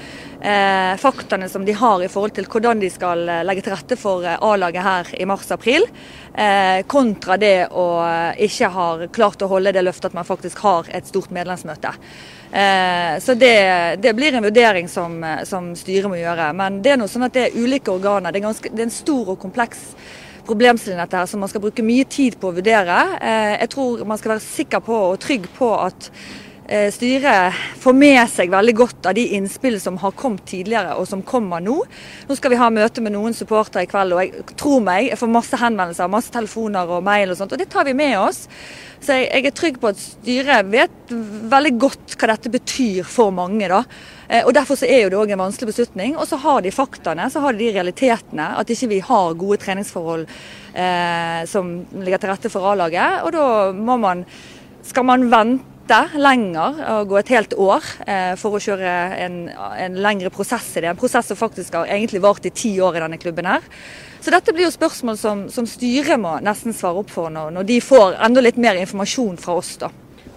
[0.44, 3.98] eh, faktaene som de har i forhold til hvordan de skal eh, legge til rette
[4.00, 5.88] for eh, A-laget her i mars-april,
[6.34, 10.64] eh, kontra det å eh, ikke ha klart å holde det løftet at man faktisk
[10.66, 11.94] har et stort medlemsmøte.
[12.52, 13.56] Eh, så det,
[14.04, 16.52] det, blir en vurdering som, som, styret må gjøre.
[16.58, 18.34] Men det er noe sånn at det er ulike organer.
[18.34, 19.88] Det er, ganske, det er en stor og kompleks
[20.44, 22.98] problemstilling dette her, som man skal bruke mye tid på å vurdere.
[23.24, 26.10] Jeg tror man skal være sikker på og trygg på at
[26.94, 31.22] styret får med seg veldig godt av de innspill som har kommet tidligere og som
[31.26, 31.76] kommer nå.
[32.30, 35.20] Nå skal vi ha møte med noen supportere i kveld, og jeg tror meg, jeg
[35.22, 38.48] får masse henvendelser, masse telefoner og mail og sånt, og det tar vi med oss.
[39.04, 41.14] Så jeg, jeg er trygg på at styret vet
[41.52, 43.68] veldig godt hva dette betyr for mange.
[43.68, 43.82] da.
[44.30, 46.16] Eh, og Derfor så er jo det òg en vanskelig beslutning.
[46.16, 48.54] Og så har de faktaene, så har de de realitetene.
[48.60, 53.26] At ikke vi har gode treningsforhold eh, som ligger til rette for A-laget.
[53.28, 54.24] Og da må man
[54.84, 59.50] skal man vente vente lenger og gå et helt år eh, for å kjøre en,
[59.52, 60.90] en, lengre prosess i det.
[60.90, 63.62] En prosess som faktisk har egentlig vart i ti år i denne klubben her.
[64.22, 67.68] Så dette blir jo spørsmål som, som styret må nesten svare opp for når, når
[67.68, 69.76] de får enda litt mer informasjon fra oss.
[69.78, 69.92] da.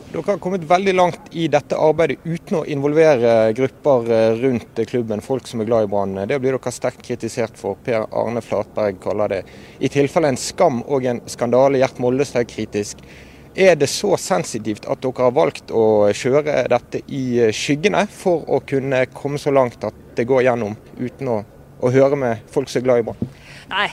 [0.07, 5.23] Dere har kommet veldig langt i dette arbeidet uten å involvere grupper eh, rundt klubben,
[5.23, 6.19] folk som er glad i Brann.
[6.27, 7.79] Det blir dere sterkt kritisert for.
[7.87, 9.41] Per Arne Flatberg kaller det
[9.79, 11.83] i tilfelle en skam og en skandale.
[11.83, 13.03] Gjert Mollestad kritisk.
[13.57, 18.61] Er det så sensitivt at dere har valgt å kjøre dette i skyggene for å
[18.69, 21.41] kunne komme så langt at det går gjennom, uten å,
[21.81, 23.33] å høre med folk som er glad i Brann?
[23.67, 23.89] Nei,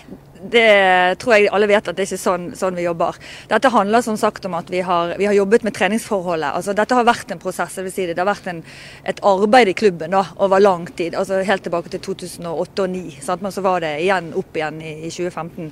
[0.52, 3.16] det tror jeg alle vet at det er ikke sånn, sånn vi jobber.
[3.50, 6.52] Dette handler som sagt om at vi har, vi har jobbet med treningsforholdet.
[6.60, 7.80] Altså, dette har vært en prosess.
[7.80, 8.14] Si det.
[8.14, 8.60] det har vært en,
[9.08, 11.16] et arbeid i klubben da, over lang tid.
[11.16, 13.40] altså Helt tilbake til 2008 og 2009.
[13.42, 15.72] Men så var det igjen opp igjen i, i 2015.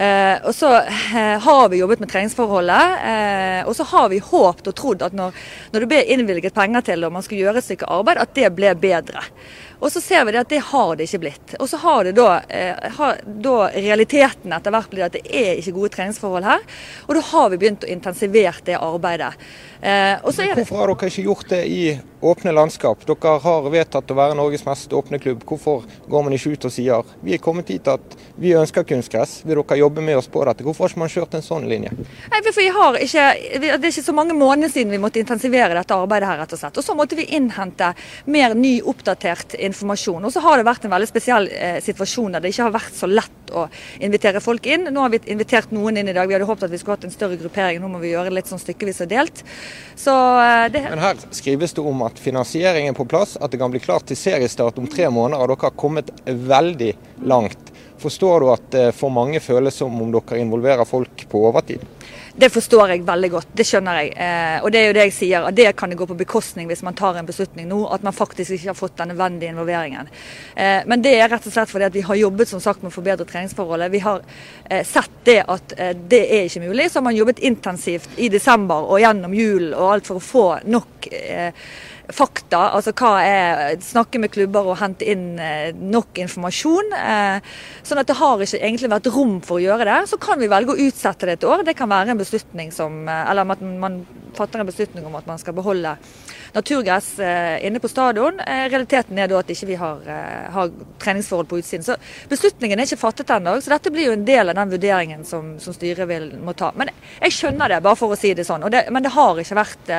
[0.00, 4.70] Eh, og så eh, har vi jobbet med treningsforholdet, eh, og så har vi håpet
[4.70, 5.34] og trodd at når,
[5.74, 8.48] når det ble innvilget penger til og man skulle gjøre et stykke arbeid, at det
[8.56, 9.26] ble bedre.
[9.80, 11.54] Og så ser vi det at det har det ikke blitt.
[11.60, 15.60] Og så har det da, eh, har, da realiteten etter hvert blitt at det er
[15.60, 16.64] ikke gode treningsforhold her.
[17.06, 19.32] Og da har vi begynt å intensivere det arbeidet.
[19.80, 21.84] Eh, Hvorfor har dere ikke gjort det i
[22.20, 23.00] åpne landskap?
[23.08, 25.40] Dere har vedtatt å være Norges mest åpne klubb.
[25.48, 29.38] Hvorfor går man ikke ut og sier vi er kommet hit at vi ønsker kunstgress,
[29.48, 30.66] vil dere jobbe med oss på dette?
[30.66, 31.94] Hvorfor har ikke man kjørt en sånn linje?
[31.96, 33.24] Nei, for ikke,
[33.60, 36.60] Det er ikke så mange måneder siden vi måtte intensivere dette arbeidet her, rett og
[36.60, 36.76] slett.
[36.76, 37.94] Og så måtte vi innhente
[38.26, 40.24] mer ny, oppdatert informasjon.
[40.24, 43.00] Og så har det vært en veldig spesiell eh, situasjon der det ikke har vært
[43.00, 43.64] så lett å
[44.04, 44.88] invitere folk inn.
[44.92, 46.28] Nå har vi invitert noen inn i dag.
[46.28, 47.80] Vi hadde håpet at vi skulle hatt en større gruppering.
[47.80, 49.42] Nå må vi gjøre det litt sånn stykkevis og delt.
[49.96, 50.84] Så, eh, det...
[50.90, 54.08] Men her skrives det om at finansieringen er på plass, at det kan bli klart
[54.08, 55.42] til seriestart om tre måneder.
[55.42, 56.94] og Dere har kommet veldig
[57.28, 57.70] langt.
[58.00, 61.84] Forstår du at det for mange føles som om dere involverer folk på overtid?
[62.40, 64.12] Det forstår jeg veldig godt, det skjønner jeg.
[64.16, 66.70] Eh, og det er jo det jeg sier, at det kan det gå på bekostning
[66.70, 70.08] hvis man tar en beslutning nå, at man faktisk ikke har fått den nødvendige involveringen.
[70.54, 72.92] Eh, men det er rett og slett fordi at vi har jobbet som sagt med
[72.92, 73.92] å forbedre treningsforholdet.
[73.92, 74.24] Vi har
[74.70, 76.88] eh, sett det at eh, det er ikke mulig.
[76.88, 80.46] Så har man jobbet intensivt i desember og gjennom julen og alt for å få
[80.70, 81.52] nok eh,
[82.16, 82.62] fakta.
[82.76, 86.92] Altså hva er Snakke med klubber og hente inn eh, nok informasjon.
[86.96, 87.52] Eh,
[87.86, 89.98] sånn at det har ikke egentlig vært rom for å gjøre det.
[90.10, 91.64] Så kan vi velge å utsette det et år.
[91.66, 94.02] Det kan være en beslutning som eh, Eller at man
[94.36, 95.96] fatter en beslutning om at man skal beholde
[96.50, 97.12] naturgress
[97.62, 98.40] inne på stadion.
[98.42, 101.84] Realiteten er da at ikke vi ikke har, har, treningsforhold på utsiden.
[101.86, 101.94] Så
[102.30, 103.56] beslutningen er ikke fattet ennå.
[103.62, 106.72] Så dette blir jo en del av den vurderingen som, som styret vil, må ta.
[106.78, 108.66] Men jeg skjønner det, bare for å si det sånn.
[108.70, 109.94] Det, men det har ikke vært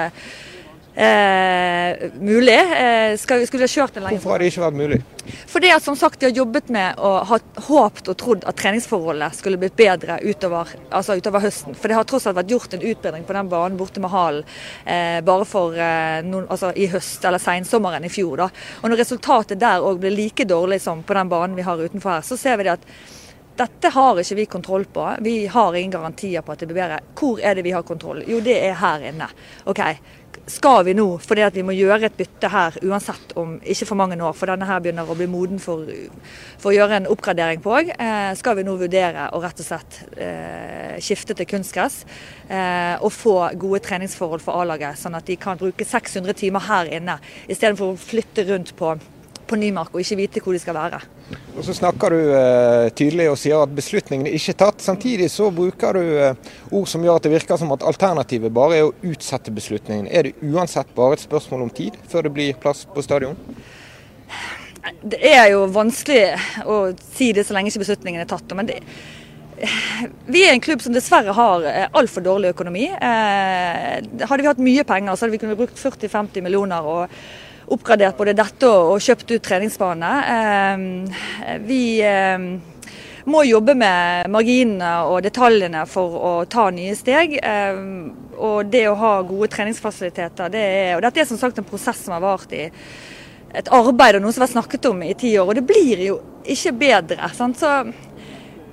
[0.96, 2.60] Eh, mulig.
[2.60, 4.98] Eh, skal, skulle jeg kjørt en lenge Hvorfor har det ikke vært mulig?
[5.48, 9.38] Fordi at som sagt, de har jobbet med og har håpet og trodd at treningsforholdet
[9.38, 11.78] skulle blitt bedre utover, altså utover, høsten.
[11.78, 14.44] For det har tross alt vært gjort en utbedring på den banen borte med Halen
[14.84, 18.44] eh, bare for eh, noen, altså i høst eller sensommeren i fjor.
[18.44, 18.52] Da.
[18.82, 22.18] Og Når resultatet der òg blir like dårlig som på den banen vi har utenfor
[22.18, 22.88] her, så ser vi det at
[23.62, 25.04] dette har ikke vi kontroll på.
[25.22, 27.02] Vi har ingen garantier på at det blir bedre.
[27.20, 28.24] Hvor er det vi har kontroll?
[28.28, 29.28] Jo, det er her inne.
[29.70, 29.82] Ok,
[30.50, 34.18] skal vi nå, fordi vi må gjøre et bytte her uansett om ikke for mange
[34.18, 35.86] år, for denne her begynner å bli moden for,
[36.62, 39.68] for å gjøre en oppgradering på òg, eh, skal vi nå vurdere å rett og
[39.68, 42.02] slett eh, skifte til kunstgress
[42.50, 46.92] eh, og få gode treningsforhold for A-laget, sånn at de kan bruke 600 timer her
[47.00, 48.96] inne istedenfor å flytte rundt på
[49.52, 51.02] på Nymark og ikke vite hvor de skal være.
[51.58, 54.84] Og Så snakker du eh, tydelig og sier at beslutningen er ikke tatt.
[54.84, 58.80] Samtidig så bruker du eh, ord som gjør at det virker som at alternativet bare
[58.80, 60.08] er å utsette beslutningen.
[60.08, 63.38] Er det uansett bare et spørsmål om tid før det blir plass på stadion?
[65.04, 66.24] Det er jo vanskelig
[66.66, 66.84] å
[67.14, 68.56] si det så lenge ikke beslutningen er tatt.
[68.58, 68.82] men det
[70.26, 72.88] vi er en klubb som dessverre har eh, altfor dårlig økonomi.
[72.98, 76.82] hadde vi hatt mye penger, så hadde vi kunnet brukt 40-50 millioner.
[76.82, 80.12] og oppgradert både dette og kjøpt ut treningsbane.
[80.36, 80.84] Ehm,
[81.68, 82.50] vi ehm,
[83.32, 87.38] må jobbe med marginene og detaljene for å ta nye steg.
[87.44, 91.68] Ehm, og det å ha gode treningsfasiliteter, det er, og dette er som sagt en
[91.68, 92.68] prosess som har vart i
[93.52, 95.52] et arbeid og noe som har vært snakket om i ti år.
[95.52, 97.34] Og det blir jo ikke bedre.
[97.36, 97.60] sant?
[97.60, 97.92] Så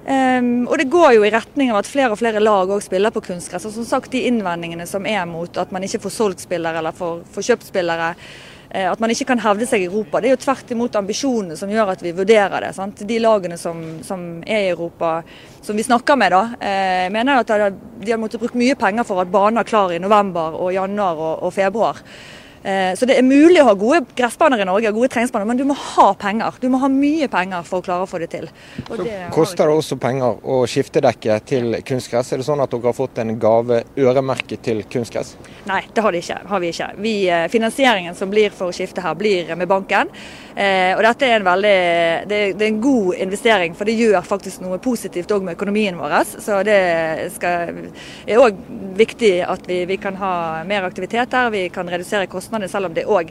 [0.08, 3.12] Um, og det går jo i retning av at flere og flere lag òg spiller
[3.12, 3.66] på kunstgress.
[3.68, 6.96] Og som sagt, de innvendingene som er mot at man ikke får solgt spillere eller
[6.96, 8.14] får, får kjøpt spillere,
[8.68, 10.20] at man ikke kan hevde seg i Europa.
[10.20, 12.72] Det er jo tvert imot ambisjonene som gjør at vi vurderer det.
[12.76, 13.00] Sant?
[13.08, 15.22] De lagene som, som, er i Europa,
[15.64, 17.52] som vi snakker med, da, eh, mener at
[18.02, 21.16] de har måttet bruke mye penger for at banen er klar i november og januar
[21.16, 22.02] og, og februar.
[22.68, 25.64] Eh, så det er mulig å ha gode gressbaner i Norge, gode treningsbaner, men du
[25.68, 26.58] må ha penger.
[26.60, 28.48] Du må ha mye penger for å klare å få det til.
[28.88, 32.34] Og så det koster det også penger å skifte dekket til kunstgress.
[32.34, 35.36] Er det sånn at dere har fått en gave øremerket til kunstgress?
[35.70, 36.90] Nei, det har, de ikke, har vi ikke.
[37.06, 40.12] Vi, eh, finansieringen som blir for å skifte her, blir med banken.
[40.58, 41.76] Eh, og dette er en veldig
[42.26, 46.16] det, er en god investering, for det gjør faktisk noe positivt òg med økonomien vår.
[46.42, 46.80] Så det
[47.36, 47.78] skal,
[48.26, 48.58] er òg
[48.98, 50.32] viktig at vi, vi kan ha
[50.66, 51.52] mer aktivitet her.
[51.54, 53.30] Vi kan redusere kostnadene selv om det òg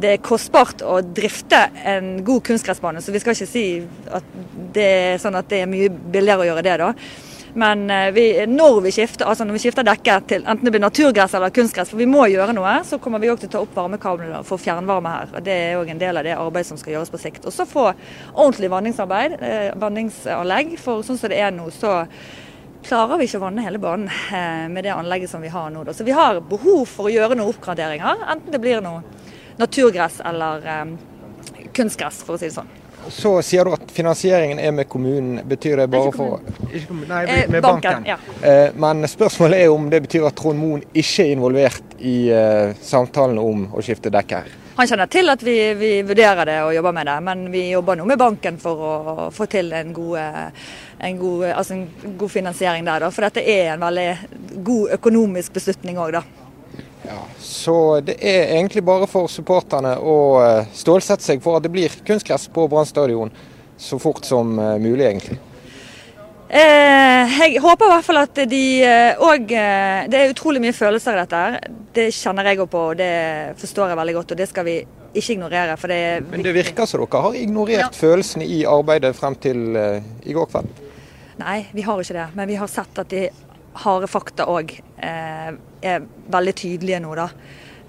[0.00, 3.02] det er kostbart å drifte en god kunstgressbane.
[3.04, 3.64] Så vi skal ikke si
[4.08, 4.30] at
[4.72, 6.92] det er sånn at det er mye billigere å gjøre det, da.
[7.54, 10.82] Men eh, vi, når, vi skifter, altså når vi skifter dekket til enten det blir
[10.82, 13.62] naturgress eller kunstgress, for vi må gjøre noe, så kommer vi òg til å ta
[13.64, 15.32] opp varmekablene for fjernvarme her.
[15.34, 17.48] og Det er òg en del av det arbeidet som skal gjøres på sikt.
[17.48, 20.76] Og så få ordentlig vanningsarbeid, eh, vanningsanlegg.
[20.80, 22.04] For sånn som det er nå, så
[22.86, 25.84] klarer vi ikke å vanne hele banen eh, med det anlegget som vi har nå.
[25.92, 29.02] Så vi har behov for å gjøre noen oppgraderinger, enten det blir noe
[29.60, 30.94] naturgress eller
[31.76, 32.79] kunstgress, for å si det sånn.
[33.08, 35.40] Så sier du at finansieringen er med kommunen.
[35.48, 36.40] Betyr det bare for
[37.08, 38.04] Nei, med banken.
[38.04, 38.06] banken.
[38.06, 38.18] Ja.
[38.74, 42.16] Men spørsmålet er om det betyr at Trond Moen ikke er involvert i
[42.82, 44.58] samtalene om å skifte dekk her?
[44.80, 47.98] Han kjenner til at vi, vi, vurderer det og jobber med det, men vi jobber
[48.00, 50.54] nå med banken for å få til en god,
[51.04, 53.04] en god, altså en god finansiering der.
[53.04, 53.10] Da.
[53.12, 56.22] For dette er en veldig god økonomisk beslutning òg, da.
[57.10, 61.72] Ja, så det er egentlig bare for supporterne å eh, stålsette seg for at det
[61.74, 63.32] blir kunstgress på Brann stadion
[63.80, 65.38] så fort som eh, mulig, egentlig.
[66.48, 68.62] Eh, jeg håper i hvert fall at de
[69.22, 71.42] òg eh, Det er utrolig mye følelser i dette.
[71.42, 71.76] her.
[71.94, 73.12] Det kjenner jeg òg på, og det
[73.60, 74.34] forstår jeg veldig godt.
[74.34, 74.76] Og det skal vi
[75.14, 75.76] ikke ignorere.
[75.80, 77.90] For det Men det virker som dere har ignorert ja.
[77.94, 80.82] følelsene i arbeidet frem til i går kveld?
[81.40, 82.28] Nei, vi har ikke det.
[82.36, 83.28] Men vi har sett at de
[83.84, 85.50] harde fakta òg eh,
[85.82, 87.28] er veldig tydelige nå, da.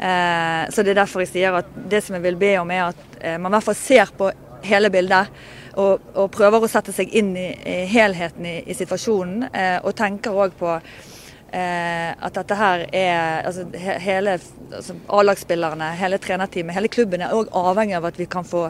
[0.02, 2.88] Eh, så det er derfor jeg sier at det som jeg vil be om, er
[2.89, 4.32] at eh, man i hvert fall ser på
[4.65, 5.30] hele bildet
[5.80, 9.48] og, og, prøver å sette seg inn i, i helheten i, i situasjonen.
[9.50, 10.76] Eh, og tenker òg på
[11.51, 17.35] eh, at dette her er altså, he, hele altså, A-lagsspillerne, hele trenerteamet, hele klubben er
[17.35, 18.63] òg avhengig av at vi få,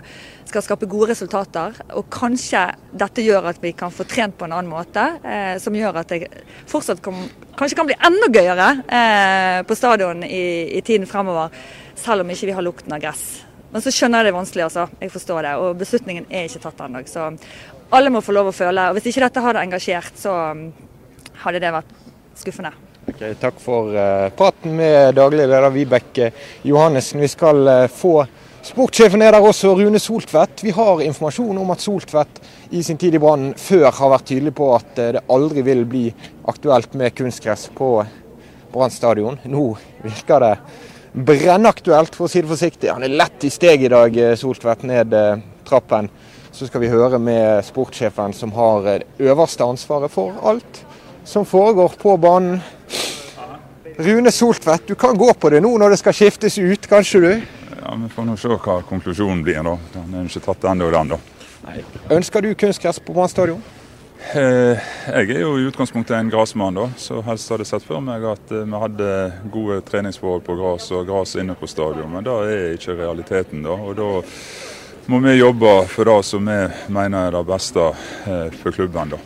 [0.49, 1.77] skal skape gode resultater.
[1.97, 5.77] Og kanskje dette gjør at vi kan få trent på en annen måte, eh, som
[5.77, 6.27] gjør at det
[6.69, 7.21] fortsatt kan,
[7.59, 10.43] kanskje kan bli enda gøyere eh, på stadion i,
[10.77, 11.53] i tiden fremover,
[11.95, 13.25] selv om ikke vi har lukten av gress.
[13.71, 14.87] Men så skjønner jeg det er vanskelig, altså.
[14.99, 15.51] Jeg forstår det.
[15.63, 17.05] Og beslutningen er ikke tatt ennå.
[17.07, 17.29] Så
[17.95, 18.89] alle må få lov å føle.
[18.89, 20.33] Og hvis ikke dette hadde engasjert, så
[21.45, 22.00] hadde det vært
[22.39, 22.73] skuffende.
[23.09, 26.31] Okay, takk for uh, praten med daglig leder Vibeke
[26.67, 27.21] Johannessen.
[27.23, 28.19] Vi skal uh, få
[28.61, 30.61] sportssjefen er der også, Rune Soltvedt.
[30.61, 32.41] Vi har informasjon om at Soltvedt
[32.71, 35.83] i sin tid i Brann før har vært tydelig på at uh, det aldri vil
[35.89, 36.05] bli
[36.51, 37.95] aktuelt med kunstgress på
[38.71, 39.41] Brann stadion.
[39.49, 39.65] Nå
[40.05, 40.55] virker det
[41.11, 42.91] brennaktuelt, for å si det forsiktig.
[42.91, 46.09] Han er lett i steg i dag, eh, Soltvedt, ned eh, trappen.
[46.51, 50.85] Så skal vi høre med sportssjefen som har det eh, øverste ansvaret for alt
[51.23, 52.61] som foregår på banen.
[53.97, 57.31] Rune Soltvedt, du kan gå på det nå når det skal skiftes ut, kanskje du?
[57.81, 59.61] Ja, Vi får nå se hva konklusjonen blir.
[59.63, 59.77] da.
[59.93, 61.13] Den er ikke tatt ennå, den.
[61.13, 61.19] da.
[61.67, 61.83] Nei.
[62.09, 63.61] Ønsker du kunstgress på Brann stadion?
[64.33, 64.77] Eh,
[65.09, 68.23] jeg er jo i utgangspunktet en gressmann, da, så helst hadde jeg sett for meg
[68.29, 69.07] at eh, vi hadde
[69.53, 73.63] gode treningsforhold på gress og gress inne på stadion, men det er ikke realiteten.
[73.65, 74.11] da, og da
[75.09, 76.59] må vi jobbe for det som vi
[76.93, 77.87] mener er det beste
[78.29, 79.15] eh, for klubben.
[79.17, 79.21] da.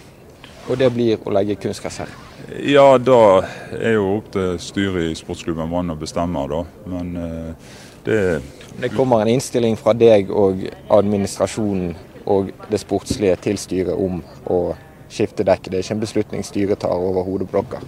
[0.70, 2.14] Og det blir å legge kunstgress her?
[2.66, 3.20] Ja, da
[3.76, 6.64] er jo opp til styret i sportsklubben Brann å bestemme, da.
[6.90, 7.14] Men
[8.06, 8.42] det
[8.82, 14.76] Det kommer en innstilling fra deg og administrasjonen og det sportslige til styret om å
[15.10, 15.70] skifte dekk.
[15.70, 17.86] Det er ikke en beslutning styret tar over hodet på dere.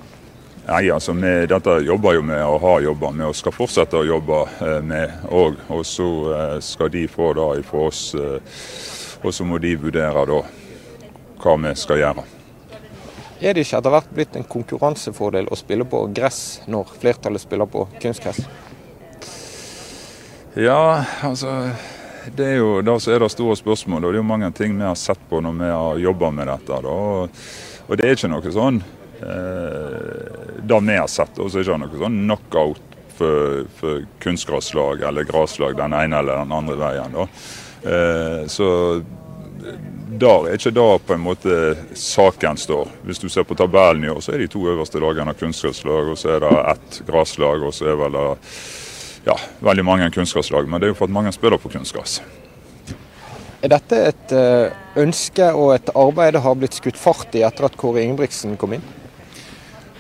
[0.68, 4.08] Nei, altså vi, Dette jobber jo med og har jobba med og skal fortsette å
[4.08, 5.62] jobbe eh, med òg.
[5.72, 8.58] Og så eh, skal de få det fra oss, eh,
[9.24, 10.42] og så må de vurdere da
[11.38, 12.26] hva vi skal gjøre.
[13.38, 17.70] Er det ikke etter hvert blitt en konkurransefordel å spille på gress når flertallet spiller
[17.70, 18.42] på kunstgress?
[20.58, 21.52] Ja, altså
[22.34, 24.08] det er jo det som er det store spørsmålet.
[24.08, 26.50] og Det er jo mange ting vi har sett på når vi har jobba med
[26.50, 26.80] dette.
[26.82, 27.30] Og,
[27.88, 28.82] og, det er ikke noe sånn
[29.22, 34.04] eh, Det vi har sett, og så er det ikke noe sånn knockout for, for
[34.22, 37.16] kunstgraslag eller graslag den ene eller den andre veien.
[37.16, 37.30] Da.
[37.94, 38.68] Eh, så
[40.20, 41.54] der er ikke der på en måte
[41.98, 42.90] saken står.
[43.08, 46.18] Hvis du ser på tabellen i år, så er de to øverste lagene kunstgresslag, og
[46.18, 48.28] så er det ett gresslag, og så er vel det
[49.28, 50.68] ja, veldig mange kunstgresslag.
[50.68, 52.22] Men det er jo for at mange spiller på kunstgress.
[53.66, 57.66] Er dette et eh, ønske og et arbeid det har blitt skutt fart i etter
[57.66, 58.86] at Kåre Ingebrigtsen kom inn?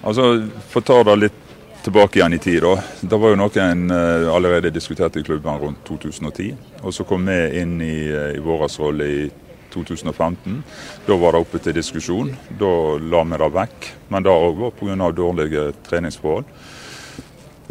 [0.05, 1.43] Altså, For å ta det litt
[1.87, 2.61] tilbake igjen i tid.
[2.61, 6.53] Da Det var jo noe en uh, allerede diskuterte i klubben rundt 2010.
[6.83, 9.19] Og så kom vi inn i, uh, i vår rolle i
[9.77, 10.63] 2015.
[11.05, 12.33] Da var det oppe til diskusjon.
[12.59, 13.91] Da la vi det vekk.
[14.09, 15.11] Men det òg var pga.
[15.11, 16.45] dårlige treningsforhold.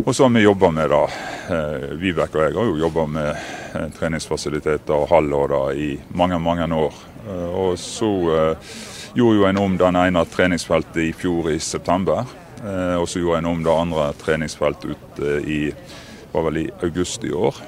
[0.06, 1.04] Og så har vi jobba med det.
[1.50, 3.30] Uh, Vibeke og jeg har jo jobba med
[3.74, 5.32] uh, treningsfasiliteter og hall
[5.74, 6.94] i mange, mange år.
[7.26, 8.54] og så
[9.14, 12.26] gjorde jo en om den ene treningsfeltet i fjor i september.
[12.64, 15.60] Eh, og så gjorde en om det andre treningsfeltet ut i,
[16.32, 17.60] var vel i august i år.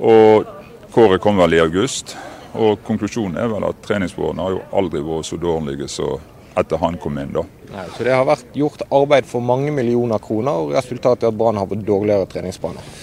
[0.00, 0.48] Og
[0.92, 2.16] kåret kom vel i august.
[2.56, 6.16] Og konklusjonen er vel at treningssporene har jo aldri vært så dårlige som
[6.56, 7.34] etter han kom inn.
[7.34, 7.44] da.
[7.72, 11.36] Nei, så det har vært gjort arbeid for mange millioner kroner, og resultatet er at
[11.36, 12.94] Brann har fått dårligere treningsbaner?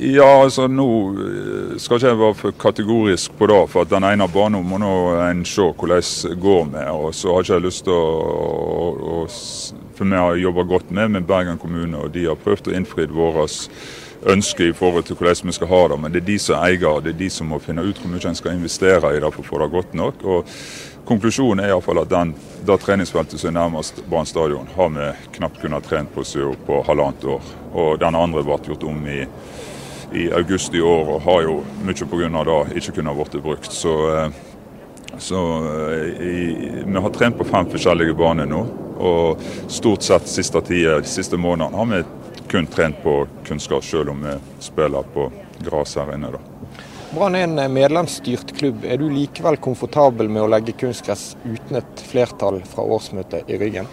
[0.00, 0.86] Ja, altså nå
[1.18, 3.58] eh, skal ikke jeg være for kategorisk på det.
[3.72, 4.92] For at den ene banen må nå
[5.26, 6.86] en se hvordan det går med.
[6.94, 9.24] Og så har ikke jeg lyst til å, å
[9.98, 13.04] For vi har jobba godt med med Bergen kommune, og de har prøvd å innfri
[13.10, 13.44] våre
[14.26, 15.98] ønsker i forhold til hvordan vi skal ha det.
[16.00, 18.28] Men det er de som eier, det er de som må finne ut hvor mye
[18.28, 20.24] en skal investere i det for å få det godt nok.
[20.24, 20.54] Og
[21.10, 22.34] Konklusjonen er iallfall at den,
[22.68, 25.08] det treningsfeltet som er nærmest Brann stadion, har vi
[25.38, 27.48] knapt kunnet trent på siden på halvannet år.
[27.72, 29.24] Og den andre ble gjort om i
[30.12, 32.44] i august i år og har jo mye pga.
[32.44, 33.72] det ikke kunnet blitt brukt.
[33.72, 34.30] Så, eh,
[35.18, 35.40] så
[35.92, 38.64] eh, i, vi har trent på fem forskjellige baner nå.
[39.00, 42.02] Og stort sett siste tida, siste månedene har vi
[42.50, 46.32] kun trent på kunnskap, selv om vi spiller på gress her inne.
[46.34, 46.40] da.
[47.14, 48.84] Brann er en eh, medlemsstyrt klubb.
[48.84, 53.90] Er du likevel komfortabel med å legge kunstgress uten et flertall fra årsmøtet i ryggen?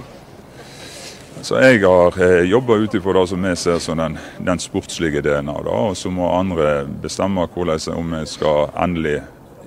[1.42, 5.22] Så Jeg har eh, jobba ut ifra det som vi ser som den, den sportslige
[5.22, 5.74] delen av det.
[5.74, 9.20] Og så må andre bestemme hvordan, om vi skal endelig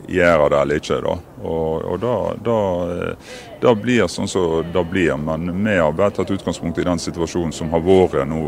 [0.08, 1.00] gjøre det eller ikke.
[1.04, 1.16] Da.
[1.42, 2.58] Og, og da, da,
[2.94, 5.16] eh, da, blir sånn som det blir.
[5.20, 8.46] Men vi har bare tatt utgangspunkt i den situasjonen som har vært nå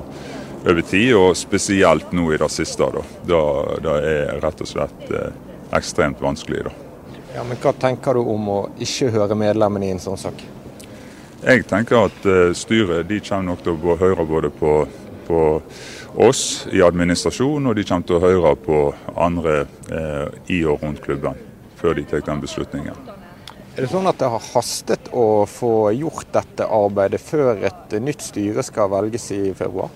[0.63, 2.87] over tid, og spesielt nå i det siste.
[2.95, 3.43] Da, da,
[3.83, 5.31] det er rett og slett eh,
[5.77, 6.67] ekstremt vanskelig.
[6.69, 6.75] da.
[7.35, 10.43] Ja, men Hva tenker du om å ikke høre medlemmene i en sånn sak?
[11.43, 14.75] Jeg tenker at eh, styret de kommer nok til å høre både på,
[15.27, 15.41] på,
[16.15, 18.79] oss i administrasjonen, og de kommer til å høre på
[19.17, 21.39] andre uh, i og rundt klubben
[21.81, 22.99] før de tar den beslutningen.
[23.73, 28.21] Er det sånn at det har hastet å få gjort dette arbeidet før et nytt
[28.23, 29.91] styre skal velges i februar?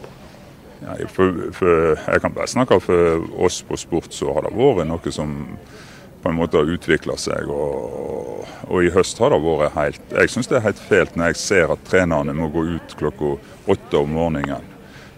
[0.81, 4.89] Ja, for, for, jeg kan bare snakke for oss på sport, så har det vært
[4.89, 5.37] noe som
[6.23, 7.53] på en måte har utvikla seg.
[7.53, 11.33] Og, og, i høst har det vært helt Jeg syns det er helt fælt når
[11.33, 13.37] jeg ser at trenerne må gå ut klokka
[13.69, 14.73] åtte om morgenen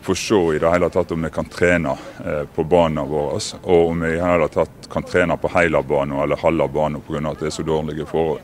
[0.09, 1.90] for se i det hele tatt om vi kan trene
[2.24, 3.40] eh, på banene våre.
[3.62, 7.20] Og om vi i hele tatt kan trene på hele banen eller halve banen pga.
[7.28, 8.40] at det er så dårlige forhold.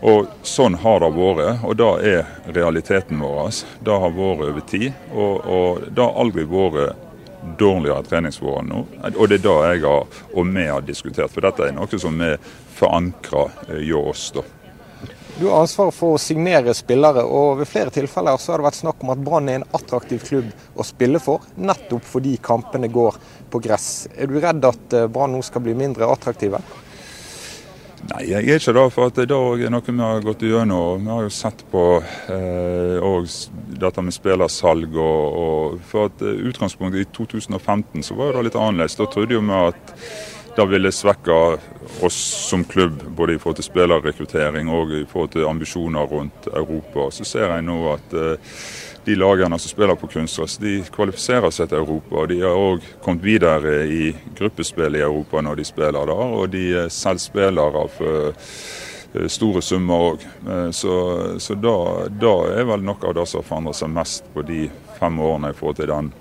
[0.00, 2.24] Og Sånn har det vært, og det er
[2.56, 3.60] realiteten vår.
[3.84, 4.92] Det har vært over tid.
[5.12, 7.04] Og, og det har aldri vært
[7.60, 8.84] dårligere treningsforhold nå.
[9.12, 11.32] Og det er det jeg har, og vi har diskutert.
[11.34, 12.32] For dette er noe som vi
[12.80, 14.30] forankrer eh, hjå oss.
[14.32, 14.48] da.
[15.36, 18.78] Du har ansvar for å signere spillere, og ved flere tilfeller så har det vært
[18.78, 23.18] snakk om at Brann er en attraktiv klubb å spille for, nettopp fordi kampene går
[23.52, 24.06] på gress.
[24.16, 26.62] Er du redd at eh, Brann nå skal bli mindre attraktive?
[28.06, 28.84] Nei, jeg er ikke det.
[28.94, 31.04] For at det er noe vi har gått gjennom.
[31.04, 31.84] Vi har jo sett på
[32.32, 33.36] eh,
[33.82, 34.96] dette med spillersalg.
[34.96, 38.96] Og, og, for at eh, Utgangspunktet i 2015 så var det litt annerledes.
[38.96, 39.92] Da trodde vi at
[40.56, 41.34] det ville svekke
[42.02, 42.16] oss
[42.48, 47.10] som klubb, både i forhold til spillerrekruttering og i forhold til ambisjoner rundt Europa.
[47.12, 48.56] Så ser jeg nå at eh,
[49.04, 52.24] de lagene som spiller på kunstgress, de kvalifiserer seg til Europa.
[52.30, 56.26] De har òg kommet videre i gruppespill i Europa når de spiller der.
[56.40, 58.50] Og de selv spillere av eh,
[59.28, 60.28] store summer òg.
[60.48, 60.98] Eh, så,
[61.38, 61.78] så da,
[62.10, 65.52] da, er vel noe av det som har forandret seg mest på de fem årene
[65.52, 66.14] i forhold til den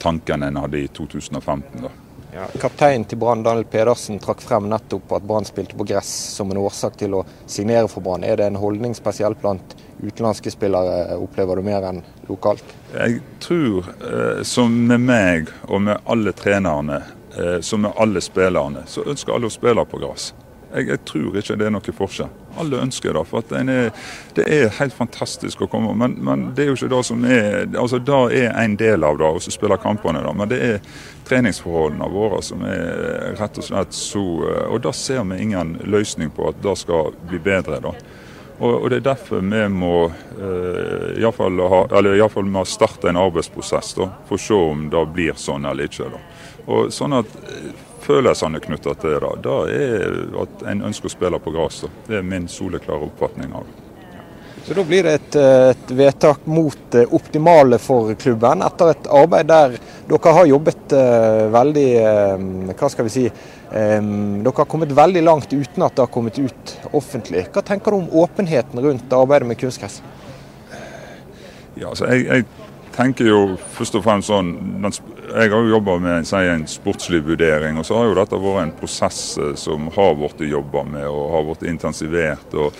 [0.00, 1.84] tanken en hadde i 2015.
[1.84, 1.92] da.
[2.34, 6.52] Ja, Kapteinen til Brann, Daniel Pedersen, trakk frem nettopp at Brann spilte på gress som
[6.52, 8.22] en årsak til å signere for Brann.
[8.22, 12.76] Er det en holdning spesielt blant utenlandske spillere, opplever du mer enn lokalt?
[12.94, 17.02] Jeg tror, eh, som med meg og med alle trenerne,
[17.36, 20.30] eh, som med alle spillerne, så ønsker alle å spille på gress.
[20.70, 22.28] Jeg, jeg, tror ikke det er noe forskjell.
[22.62, 23.24] Alle ønsker det.
[23.26, 23.90] for er,
[24.34, 27.66] Det er helt fantastisk å komme, men, men, det er jo ikke det som er
[27.74, 30.22] altså Det er en del av det, å spille kampene.
[30.22, 30.80] da, Men det er
[31.30, 34.22] treningsforholdene våre som er rett og slett så
[34.70, 37.80] Og da ser vi ingen løsning på at det skal bli bedre.
[37.80, 37.94] da.
[38.60, 44.10] Og, Det er derfor vi må eh, iallfall ha, eller i starte en arbeidsprosess da,
[44.28, 46.10] for å se om det blir sånn eller ikke.
[46.12, 46.20] da.
[46.66, 47.38] Og sånn at
[48.04, 51.84] følelsene knytta til det, da er at en ønsker å spille på gress.
[52.06, 53.89] Det er min soleklare oppfatning av det.
[54.64, 59.48] Så Da blir det et, et vedtak mot det optimale for klubben, etter et arbeid
[59.50, 59.76] der
[60.10, 65.24] dere har jobbet uh, veldig uh, Hva skal vi si um, Dere har kommet veldig
[65.26, 67.46] langt uten at det har kommet ut offentlig.
[67.54, 70.00] Hva tenker du om åpenheten rundt arbeidet med kunstgress?
[71.78, 73.42] Ja, altså jeg, jeg tenker jo
[73.78, 74.50] først og fremst sånn
[74.84, 78.64] Jeg har jo jobba med si, en sportslig vurdering, og så har jo dette vært
[78.66, 79.22] en prosess
[79.62, 82.58] som har blitt jobba med og har blitt intensivert.
[82.58, 82.74] og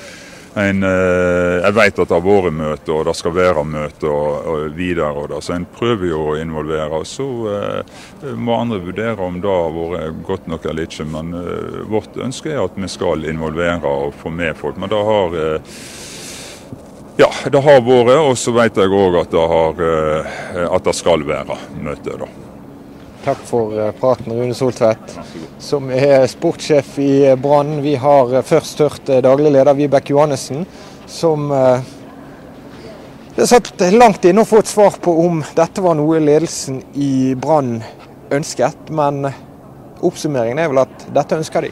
[0.55, 4.49] en, eh, jeg vet at det har vært møter, og det skal være møter og,
[4.51, 5.13] og videre.
[5.15, 7.03] Og det, så en prøver jo å involvere.
[7.07, 11.07] Så eh, må andre vurdere om det har vært godt nok eller ikke.
[11.13, 14.81] Men eh, vårt ønske er at vi skal involvere og få med folk.
[14.81, 15.73] Men det har eh,
[17.21, 22.17] ja, det har vært, og så vet jeg òg at, at, det skal være møte.
[22.17, 22.50] da.
[23.21, 25.18] Takk for praten, Rune Soltvedt,
[25.61, 27.83] som er sportssjef i Brann.
[27.85, 30.64] Vi har først hørt daglig leder Vibeke Johannessen,
[31.05, 31.53] som
[33.37, 37.37] det satt langt inne å få et svar på om dette var noe ledelsen i
[37.37, 37.79] Brann
[38.33, 38.89] ønsket.
[38.89, 39.29] Men
[40.01, 41.71] oppsummeringen er vel at dette ønsker de.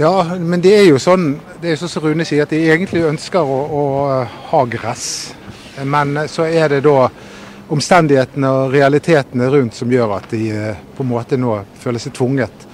[0.00, 3.04] Ja, men det er jo sånn det er sånn som Rune sier, at de egentlig
[3.04, 3.82] ønsker å, å
[4.50, 5.34] ha gress.
[5.84, 7.10] Men så er det da
[7.70, 12.66] omstendighetene og realitetene rundt som gjør at de på en måte nå føler seg tvunget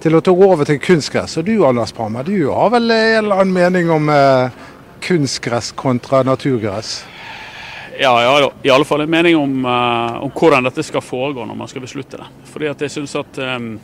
[0.00, 1.36] til å ta over til kunstgress.
[1.38, 4.60] Og du Anders Prammer, du har vel en eller annen mening om eh,
[5.04, 7.00] kunstgress kontra naturgress?
[8.00, 11.44] Ja, jeg har i alle fall en mening om, uh, om, hvordan dette skal foregå
[11.44, 12.28] når man skal beslutte det.
[12.48, 13.74] Fordi at jeg synes at um,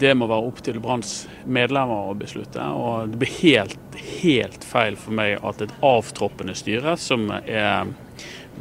[0.00, 2.64] det må være opp til Branns medlemmer å beslutte.
[2.72, 7.92] Og det blir helt, helt feil for meg at et avtroppende styre, som er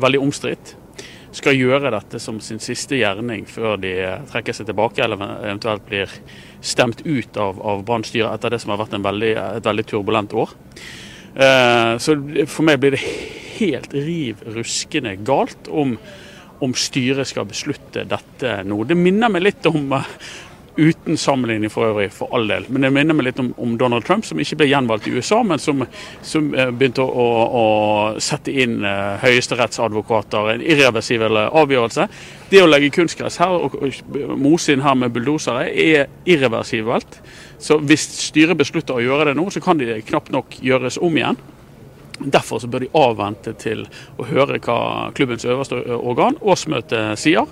[0.02, 0.76] veldig omstridt,
[1.36, 3.93] skal gjøre dette som sin siste gjerning før de
[4.32, 6.16] trekker seg tilbake, eller eventuelt blir
[6.66, 10.56] stemt ut av, av Brann-styret etter det som har vært veldig, et veldig turbulent år.
[11.36, 12.18] Eh, så
[12.50, 13.04] for meg blir det
[13.60, 15.95] helt riv ruskende galt om,
[16.64, 18.82] om styret skal beslutte dette nå.
[18.89, 19.93] Det minner meg litt om
[20.80, 22.65] Uten sammenligning for øvrig, for all del.
[22.69, 25.41] Men det minner meg litt om, om Donald Trump, som ikke ble gjenvalgt i USA,
[25.43, 25.84] men som,
[26.23, 27.27] som begynte å,
[27.59, 27.65] å,
[28.23, 32.07] sette inn uh, høyesterettsadvokater, en irreversibel avgjørelse.
[32.49, 37.19] Det å legge kunstgress her og, og mose inn her med bulldosere er irreversibelt.
[37.59, 41.19] Så hvis styret beslutter å gjøre det nå, så kan de knapt nok gjøres om
[41.19, 41.39] igjen.
[42.19, 43.86] Derfor bør de avvente til
[44.19, 44.80] å høre hva
[45.15, 47.47] klubbens øverste organ, årsmøtet, sier.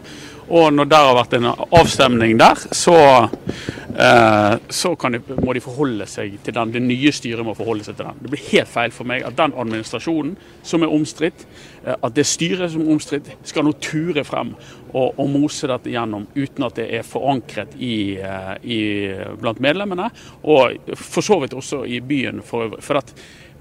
[0.48, 2.96] Og når det har vært en avstemning der, så,
[3.92, 6.72] eh, så de, må de forholde seg til den.
[6.72, 8.22] Det nye styret må forholde seg til den.
[8.22, 11.44] Det blir helt feil for meg at den administrasjonen som er omstridt,
[11.84, 14.54] eh, at det styret som er omstridt, skal nå ture frem
[14.94, 18.80] og, og, mose dette gjennom uten at det er forankret i, eh, i,
[19.42, 20.08] blant medlemmene,
[20.48, 22.80] og for så vidt også i byen for.
[22.80, 23.12] For at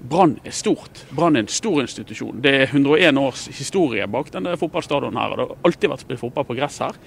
[0.09, 1.01] Brann er stort.
[1.11, 2.39] Brann er en stor institusjon.
[2.43, 5.35] Det er 101 års historie bak denne fotballstadionet her.
[5.35, 6.99] Det har alltid vært spilt fotball på gress her.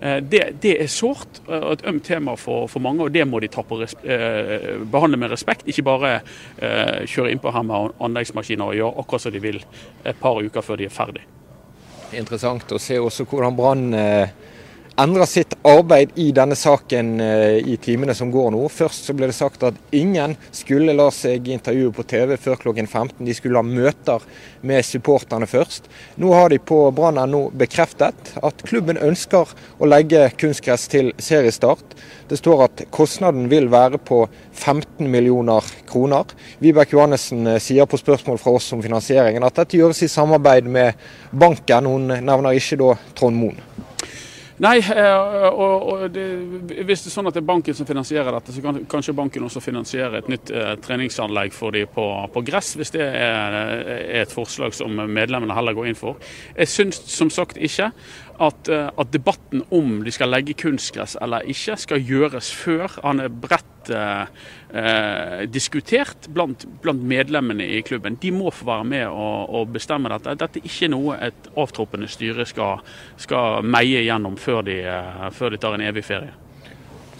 [0.00, 3.40] Eh, det, det er sårt og et ømt tema for, for, mange, og det må
[3.44, 5.68] de eh, behandle med respekt.
[5.70, 9.62] Ikke bare eh, kjøre innpå her med anleggsmaskiner og gjøre akkurat som de vil
[10.04, 11.24] et par uker før de er ferdig.
[12.18, 13.90] Interessant å se også hvordan Brann
[14.98, 18.64] endrer sitt arbeid i denne saken eh, i timene som går nå.
[18.72, 22.88] Først så ble det sagt at ingen skulle la seg intervjue på TV før klokken
[22.90, 23.22] 15.
[23.26, 24.24] De skulle ha møter
[24.66, 25.86] med supporterne først.
[26.18, 31.94] Nå har de på brann.no bekreftet at klubben ønsker å legge kunstgress til seriestart.
[32.28, 36.26] Det står at kostnaden vil være på 15 millioner kroner.
[36.58, 40.66] Vibeke Johannessen eh, sier på spørsmål fra oss om finansieringen at dette gjøres i samarbeid
[40.66, 41.86] med banken.
[41.86, 43.62] Hun nevner ikke da Trond Moen.
[44.58, 46.24] Nei, eh, og, og det,
[46.86, 49.46] hvis det er sånn at det er banken som finansierer dette, så kan kanskje banken
[49.46, 54.02] også finansiere et nytt eh, treningsanlegg for dem på, på, gress, hvis det er, er,
[54.24, 56.18] et forslag som medlemmene heller går inn for.
[56.58, 61.46] Jeg syns som sagt ikke at, eh, at, debatten om de skal legge kunstgress eller
[61.46, 64.26] ikke, skal gjøres før han er bredt eh,
[64.72, 68.18] eh, diskutert blant, blant, medlemmene i klubben.
[68.20, 70.36] De må få være med og, og bestemme dette.
[70.40, 72.84] Dette er ikke noe et avtroppende styre skal,
[73.20, 76.34] skal meie gjennom før de, eh, før de tar en evig ferie.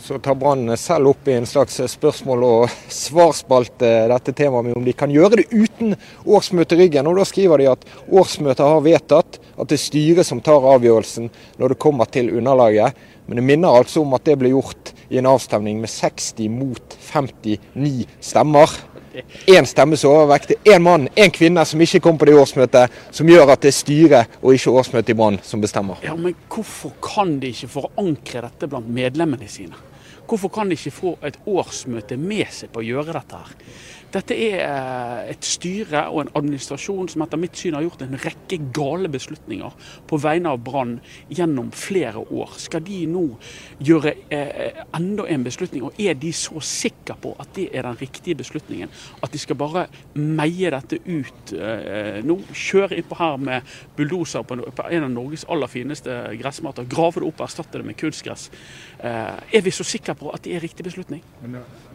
[0.08, 4.84] Så tar Brann selv opp i en slags spørsmål- og svarspalte dette temaet med om
[4.86, 7.06] de kan gjøre det uten årsmøtet ryggen.
[7.06, 11.28] Og Da skriver de at årsmøtet har vedtatt at det er styret som tar avgjørelsen
[11.58, 12.94] når det kommer til underlaget.
[13.28, 16.96] Men det minner altså om at det ble gjort i en avstemning med 60 mot
[17.10, 18.72] 59 stemmer.
[19.46, 20.52] én stemmes overvekt.
[20.64, 23.72] Er én mann, én kvinne som ikke kom på det årsmøtet, som gjør at det
[23.72, 26.00] er styret og ikke årsmøtet i Brann som bestemmer.
[26.02, 29.74] Ja, Men hvorfor kan de ikke forankre dette blant medlemmene sine?
[30.28, 33.54] Hvorfor kan de ikke få et årsmøte med seg på å gjøre dette her?
[34.08, 38.16] Dette er eh, et styre og en administrasjon som etter mitt syn har gjort en
[38.22, 39.74] rekke gale beslutninger
[40.08, 40.94] på vegne av Brann
[41.28, 42.54] gjennom flere år.
[42.62, 43.26] Skal de nå
[43.84, 48.00] gjøre eh, enda en beslutning, og er de så sikre på at det er den
[48.00, 48.88] riktige beslutningen
[49.20, 49.84] at de skal bare
[50.16, 52.38] meie dette ut eh, nå?
[52.58, 54.56] Kjøre innpå her med bulldoser på,
[54.88, 58.48] en av Norges aller fineste gressmater, grave det opp og erstatte det med kunstgress.
[58.98, 61.22] Er vi så sikre på at det er riktig beslutning?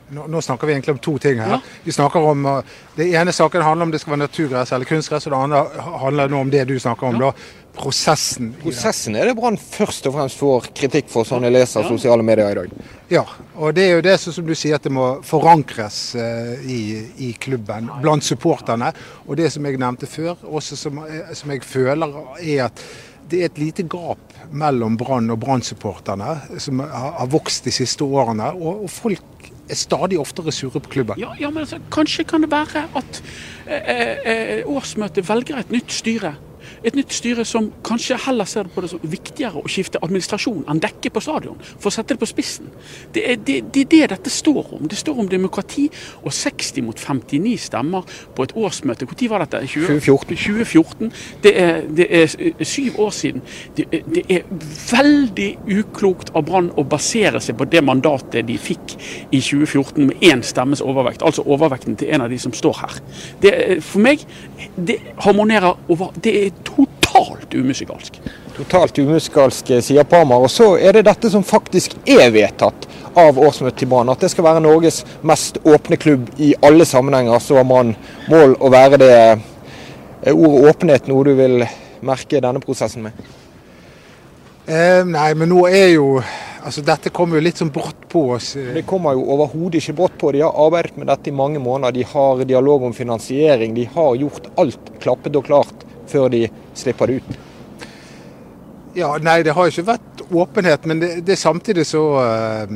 [0.09, 1.55] Nå, nå, snakker vi egentlig om to ting her.
[1.55, 1.59] Ja.
[1.83, 2.61] Vi snakker om, uh,
[2.95, 5.65] Det ene saken handler om det skal være naturgress eller kunstgress, og det andre
[6.03, 7.21] handler nå om det du snakker om.
[7.21, 7.31] Ja.
[7.31, 8.51] da, Prosessen.
[8.61, 11.89] Prosessen er det Brann først og fremst får kritikk for, sånn jeg leser Ja.
[11.89, 12.69] sosiale medier i dag.
[13.09, 13.23] Ja,
[13.55, 16.81] og det er jo det som som du sier at det må forankres eh, i,
[17.17, 18.93] i klubben blant supporterne.
[19.27, 22.85] Og det som jeg nevnte før, også som, eh, som jeg føler er at
[23.29, 28.51] det er et lite gap mellom Brann og Brann-supporterne som har, vokst de siste årene.
[28.53, 31.19] Og, folk er stadig oftere sure på klubben.
[31.21, 33.21] Ja, ja men altså, kanskje kan det være at
[33.67, 36.35] eh, eh, årsmøtet velger et nytt styre.
[36.83, 40.81] Et nytt styre som kanskje heller ser på det som viktigere å skifte administrasjon enn
[40.83, 42.69] dekke på stadion, for å sette det på spissen.
[43.13, 44.87] Det er det, det det dette står om.
[44.89, 45.89] Det står om demokrati
[46.23, 49.07] og 60 mot 59 stemmer på et årsmøte.
[49.09, 49.63] Når var dette?
[49.67, 50.35] 20, 2014.
[50.43, 51.11] 2014.
[51.43, 53.41] Det er, det er syv år siden.
[53.77, 54.47] Det, det er
[54.91, 55.49] veldig
[55.79, 58.95] uklokt av Brann å basere seg på det mandatet de fikk
[59.31, 62.99] i 2014 med én stemmes overvekt, altså overvekten til en av de som står her.
[63.43, 63.53] Det,
[63.83, 64.23] for meg
[64.75, 68.19] det harmonerer over Det er totalt umusikalsk.
[68.57, 70.43] Totalt umusikalsk, eh, sier Parmar.
[70.43, 74.09] Og så er det dette som faktisk er vedtatt av årsmøtet i Brann.
[74.09, 77.39] At det skal være Norges mest åpne klubb i alle sammenhenger.
[77.39, 77.95] Så har man
[78.29, 79.39] mål å være det.
[80.23, 81.65] Er ordet åpenhet noe du vil
[82.01, 83.11] merke denne prosessen med?
[84.67, 86.21] Eh, nei, men nå er jo
[86.63, 88.53] Altså, dette kommer jo litt sånn brått på oss.
[88.55, 88.69] eh.
[88.77, 90.31] Det kommer jo overhodet ikke brått på.
[90.31, 91.91] De har arbeidet med dette i mange måneder.
[91.91, 93.73] De har dialog om finansiering.
[93.75, 96.47] De har gjort alt klappet og klart før de
[96.77, 97.39] slipper det ut.
[98.95, 102.75] Ja, Nei, det har jo ikke vært åpenhet, men det, det samtidig så uh,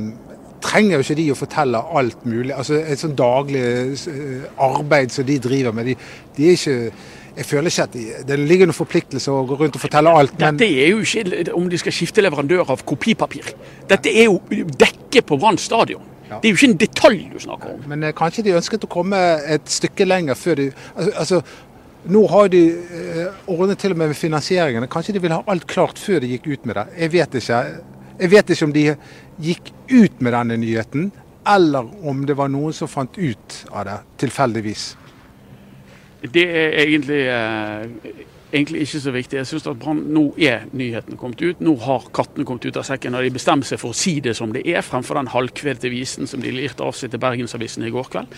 [0.64, 2.56] trenger jo ikke de å fortelle alt mulig.
[2.56, 5.96] Altså Et sånn daglig eh, arbeid som de driver med, de,
[6.38, 6.76] de er ikke
[7.38, 10.34] Jeg føler ikke at de, det ligger noen forpliktelse å gå rundt og fortelle alt.
[10.42, 13.52] Men Dette er jo ikke om de skal skifte leverandør av kopipapir.
[13.90, 14.40] Dette er jo
[14.82, 16.02] dekket på Brann stadion.
[16.28, 16.40] Ja.
[16.42, 17.84] Det er jo ikke en detalj du snakker om.
[17.88, 20.66] Men eh, kanskje de ønsket å komme et stykke lenger før de
[20.96, 21.42] Altså, altså
[22.06, 24.90] nå har de eh, ordnet til og med med finansieringene.
[24.92, 26.86] Kanskje de ville ha alt klart før de gikk ut med det.
[27.00, 27.64] Jeg vet ikke.
[28.18, 28.86] Jeg vet ikke om de
[29.44, 31.12] gikk ut med denne nyheten,
[31.48, 34.88] eller om det var noen som fant ut av det tilfeldigvis.
[36.34, 39.38] Det er egentlig, eh, egentlig ikke så viktig.
[39.40, 41.62] Jeg syns at Brann nå er nyhetene kommet ut.
[41.64, 44.36] Nå har kattene kommet ut av sekken, og de bestemmer seg for å si det
[44.38, 47.92] som det er, fremfor den halvkvedte visen som de lirte av seg til Bergensavisen i
[47.94, 48.38] går kveld.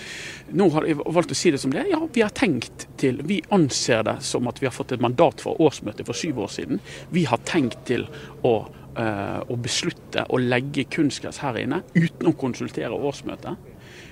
[0.60, 1.94] Nå har de valgt å si det som det er.
[1.94, 5.42] Ja, vi har tenkt til Vi anser det som at vi har fått et mandat
[5.44, 6.82] fra årsmøtet for syv år siden.
[7.14, 8.08] Vi har tenkt til
[8.48, 8.56] å
[8.98, 13.70] eh, å beslutte å legge kunstgress her inne uten å konsultere årsmøtet.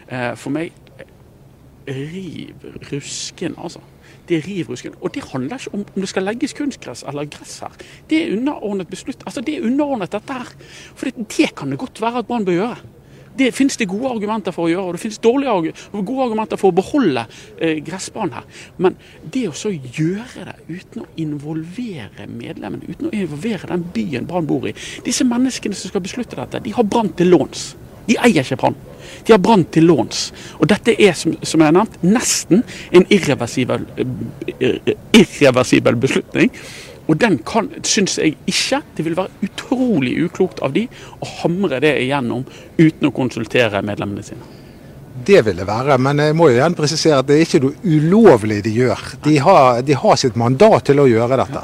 [0.08, 0.74] Eh, For meg
[1.88, 3.82] riv rusken, altså.
[4.28, 4.98] Det er rivrusken.
[5.02, 7.74] Og det handler ikke om om det skal legges kunstgress eller gress her.
[8.10, 9.24] Det er underordnet beslutt.
[9.26, 10.54] Altså, det er underordnet dette her.
[10.96, 12.78] For det, det kan det godt være at Brann bør gjøre.
[13.38, 16.72] Det finnes det gode argumenter for å gjøre, og det finnes dårlige gode argumenter for
[16.72, 17.26] å beholde
[17.62, 18.48] eh, gressbanen her.
[18.82, 24.30] Men det å så gjøre det uten å involvere medlemmene, uten å involvere den byen
[24.30, 24.74] Brann bor i
[25.06, 27.76] Disse menneskene som skal beslutte dette, de har Brann til låns.
[28.08, 28.78] De eier ikke Brann.
[29.28, 30.28] De har Brann til låns.
[30.60, 32.64] Og dette er, som, som jeg har nevnt, nesten
[32.96, 33.88] en irreversibel,
[34.60, 36.52] eh, irreversibel beslutning.
[37.08, 40.86] Og den kan, syns jeg ikke det vil være utrolig uklokt av de
[41.24, 42.44] å hamre det igjennom
[42.78, 44.56] uten å konsultere medlemmene sine.
[45.28, 47.80] Det vil det være, men jeg må jo igjen presisere at det er ikke noe
[47.84, 49.06] ulovlig de gjør.
[49.26, 51.64] De har, de har sitt mandat til å gjøre dette.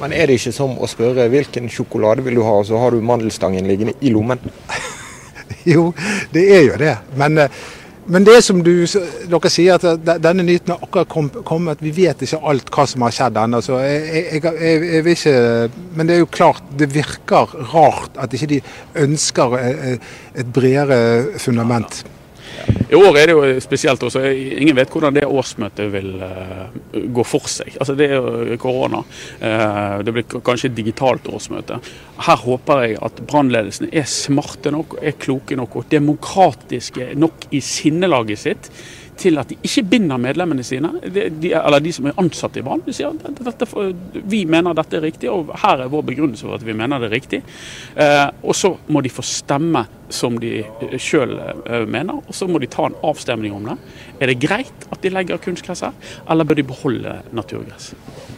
[0.00, 2.90] Men er det ikke som å spørre hvilken sjokolade vil du ha, og så har
[2.90, 4.40] du mandelstangen liggende i lommen?
[5.74, 5.92] Jo,
[6.32, 6.96] det er jo det.
[7.16, 7.62] Men, eh,
[8.06, 8.72] men det som du,
[9.30, 11.84] dere sier, at denne nyheten har akkurat kommet.
[11.84, 13.60] Vi vet ikke alt hva som har skjedd ennå.
[13.62, 15.36] så jeg, jeg, jeg, jeg, jeg vil ikke
[15.94, 18.60] Men det er jo klart, det virker rart at ikke de
[19.04, 22.02] ønsker eh, et bredere fundament.
[22.92, 24.20] I år er det jo spesielt også.
[24.60, 27.72] Ingen vet hvordan det årsmøtet vil eh, gå for seg.
[27.80, 29.00] Altså Det er jo korona.
[29.40, 31.78] Eh, det blir kanskje et digitalt årsmøte.
[32.26, 37.62] Her håper jeg at brannledelsen er smarte nok, er kloke nok og demokratiske nok i
[37.64, 38.68] sinnelaget sitt
[39.18, 42.64] til at de ikke binder medlemmene sine, de, de, eller de som er ansatte i
[42.64, 42.82] Brann.
[42.86, 43.74] De sier at
[44.12, 47.10] vi mener dette er riktig, og her er vår begrunnelse for at vi mener det
[47.10, 47.42] er riktig.
[47.96, 50.62] Eh, og så må de få stemme som de
[51.00, 53.78] sjøl eh, mener, og så må de ta en avstemning om det.
[54.20, 55.96] Er det greit at de legger kunstgress her,
[56.30, 57.92] eller bør de beholde naturgress?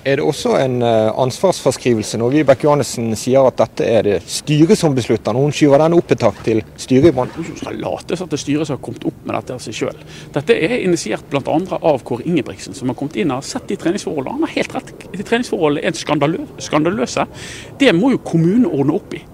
[0.04, 4.76] Er det også en eh, ansvarsforskrivelse når Vibeke Johannessen sier at dette er det styret
[4.76, 7.32] som beslutter, når hun skyver den opp et tak til styret i Brann?
[7.32, 9.64] Hun skal late som at det er styret som har kommet opp med dette av
[9.64, 10.04] seg sjøl.
[10.36, 11.58] Dette er initiert bl.a.
[11.80, 14.36] av Kåre Ingebrigtsen, som har kommet inn og sett de treningsforholdene.
[14.36, 14.92] Han har helt rett.
[15.08, 17.24] De treningsforholdene er skandaløse.
[17.80, 19.24] Det må jo kommunen ordne opp i.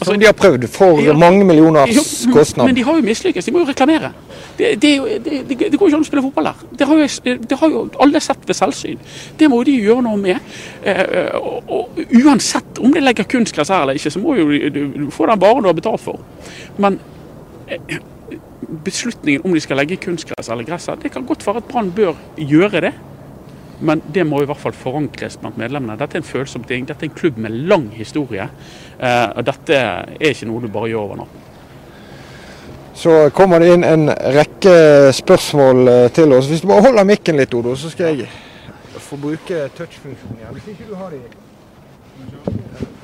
[0.00, 2.66] Altså, som de har prøvd for ja, mange millioners kostnad.
[2.66, 3.44] Men de har jo mislykkes.
[3.44, 4.12] De må jo reklamere.
[4.56, 4.92] Det, det,
[5.24, 6.62] det, det, går jo ikke an å spille fotball der.
[6.80, 9.02] Det har, jo, det har jo alle sett ved selvsyn.
[9.36, 10.40] Det må de gjøre noe med.
[10.88, 14.80] Eh, og, og, uansett om de legger kunstgress her eller ikke, så må jo du,
[14.96, 16.24] du få den varen du har betalt for.
[16.80, 16.96] Men
[17.68, 18.00] eh,
[18.88, 21.92] beslutningen om de skal legge kunstgress eller gress her, det kan godt være at Brann
[21.92, 22.96] bør gjøre det.
[23.80, 25.96] Men det må i hvert fall forankres blant medlemmene.
[26.00, 26.84] Dette er en følsom ting.
[26.88, 28.44] Dette er en klubb med lang historie.
[28.98, 31.46] Eh, og dette er ikke noe du bare gjør over natten.
[33.00, 34.74] Så kommer det inn en rekke
[35.16, 36.50] spørsmål eh, til oss.
[36.50, 38.28] Hvis du bare holder mikken litt, Odo, så skal jeg
[39.00, 40.52] få bruke touch-funksjonen igjen.
[40.58, 41.22] Hvis ikke du har det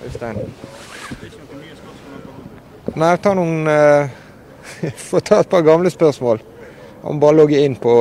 [0.07, 0.37] Øystein.
[2.97, 4.13] Nei, ta noen uh,
[5.09, 6.45] Få ta et par gamle spørsmål.
[7.03, 7.97] Han bare logge inn på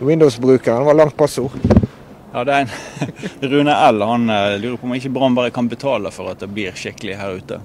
[0.00, 0.78] Windows-brukeren.
[0.78, 1.77] Det var langt passord.
[2.32, 2.70] Ja, det er en
[3.52, 4.04] Rune L.
[4.04, 7.16] Han eh, lurer på om ikke Brann bare kan betale for at det blir skikkelig
[7.16, 7.60] her ute.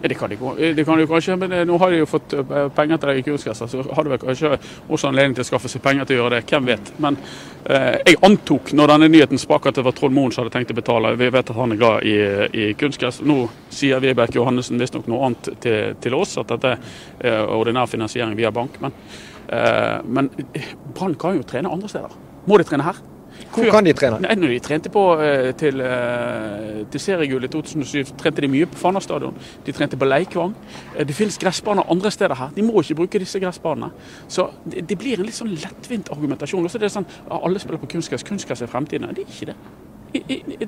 [0.00, 2.68] Det kan, de, det kan de kanskje, men eh, nå har de jo fått eh,
[2.74, 4.52] penger til det i kurskasser, så har de vel kanskje
[4.86, 6.44] også anledning til å skaffe seg penger til å gjøre det.
[6.46, 6.92] Hvem vet.
[7.02, 7.18] Men
[7.64, 10.70] eh, jeg antok når denne nyheten sprak at det var Trond Moen som hadde tenkt
[10.70, 11.16] å betale.
[11.18, 12.14] Vi vet at han er glad i,
[12.54, 13.18] i kunstgress.
[13.26, 13.40] Nå
[13.74, 16.76] sier Vibeke Johannessen visstnok noe annet til, til, oss, at dette
[17.18, 18.78] er ordinær finansiering via bank.
[18.84, 18.94] Men,
[19.50, 20.30] eh, men
[20.94, 22.27] Brann kan jo trene andre steder.
[22.46, 23.00] Må de trene her?
[23.54, 24.18] Hvor kan de trene?
[24.22, 28.66] Nei, når de trente på, eh, til, eh, til seriegull i 2007, trente de mye
[28.66, 29.34] på Fana stadion.
[29.66, 30.54] De trente på Leikvang.
[30.96, 32.50] Eh, det finnes gressbaner andre steder her.
[32.54, 33.90] De må ikke bruke disse gressbanene.
[34.28, 36.64] Så det, det blir en litt sånn lettvint argumentasjon.
[36.64, 38.22] Også det er sånn alle spiller på kunstgress.
[38.22, 39.06] Kunstgress er fremtiden.
[39.06, 39.56] Nei, det er ikke det.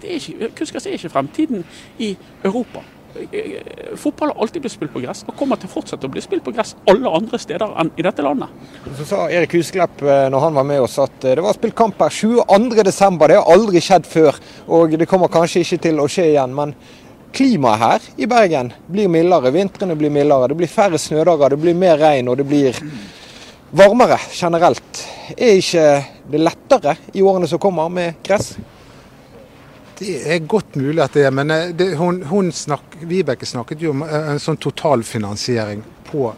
[0.00, 1.64] det er ikke, kunstgress er ikke fremtiden
[1.98, 2.82] i Europa.
[3.96, 6.44] Fotball har alltid blitt spilt på gress, og kommer til å fortsette å bli spilt
[6.46, 8.52] på gress alle andre steder enn i dette landet.
[8.98, 11.76] Så sa Erik Husklepp eh, når han var med oss at eh, det var spilt
[11.78, 13.20] kamp her 22.12.
[13.26, 14.40] Det har aldri skjedd før,
[14.70, 16.54] og det kommer kanskje ikke til å skje igjen.
[16.56, 16.74] men
[17.32, 20.48] Klimaet her i Bergen blir mildere, vintrene blir mildere.
[20.50, 22.78] Det blir færre snødager, det blir mer regn og det blir
[23.70, 25.04] varmere generelt.
[25.36, 25.86] Er ikke
[26.30, 28.56] det lettere i årene som kommer med gress?
[30.00, 33.82] Det er godt mulig at det er, men eh, det, hun, hun snak, Vibeke snakket
[33.84, 36.30] jo om eh, en sånn totalfinansiering på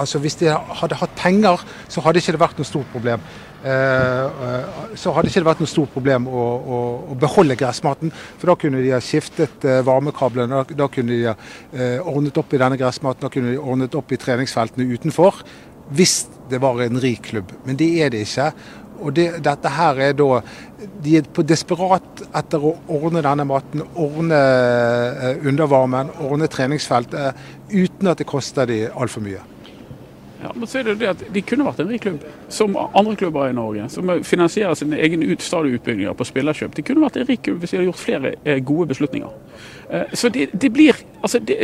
[0.00, 3.24] Altså Hvis de hadde hatt penger, så hadde ikke det vært noe stort problem.
[3.66, 4.60] Eh,
[4.96, 6.78] så hadde ikke det vært noe stort problem å, å,
[7.10, 8.12] å beholde gressmaten.
[8.38, 11.34] For da kunne de ha skiftet varmekablene, da, da kunne de ha
[12.06, 15.42] ordnet opp i denne gressmaten, da kunne de ordnet opp i treningsfeltene utenfor.
[15.90, 16.14] Hvis
[16.50, 17.52] det var en rik klubb.
[17.66, 18.52] Men det er det ikke.
[19.00, 20.40] Og det, dette her er da
[21.04, 27.40] De er på desperat etter å ordne denne maten, ordne eh, undervarmen, ordne treningsfeltet,
[27.72, 29.40] uten at det koster de altfor mye.
[30.42, 33.16] Ja, men så er det det at De kunne vært en rik klubb, som andre
[33.16, 33.88] klubber i Norge.
[33.92, 36.76] Som finansierer sine egne ut, stadionutbygginger på spillerkjøp.
[36.76, 39.36] De kunne vært en rik klubb hvis de hadde gjort flere eh, gode beslutninger.
[39.90, 41.56] Eh, så det, det blir altså det,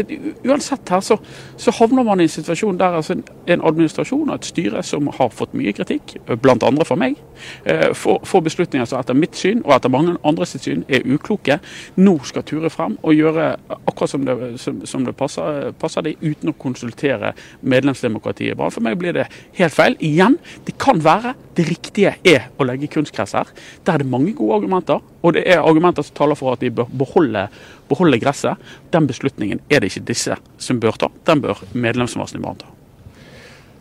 [0.44, 1.16] Uansett her så,
[1.56, 3.16] så, havner man i en situasjon der altså
[3.46, 7.16] en administrasjon og et styre som har fått mye kritikk, andre fra meg,
[7.64, 11.58] eh, får, beslutninger som etter mitt syn og etter mange andres syn er ukloke,
[11.96, 16.16] nå skal ture frem og gjøre akkurat som det, som, som det passer, passer det,
[16.22, 18.56] uten å konsultere medlemsdemokratiet.
[18.66, 19.28] Bare for meg blir det
[19.60, 19.94] helt feil.
[20.02, 20.34] Igjen,
[20.66, 23.52] det kan være det riktige er å legge kunstgress her.
[23.86, 26.72] Der er det mange gode argumenter, og det er argumenter som taler for at de
[26.74, 27.44] bør beholde,
[27.86, 28.58] beholde gresset.
[28.90, 32.72] Den beslutningen er det ikke disse som bør ta, den bør medlemsmassen ta.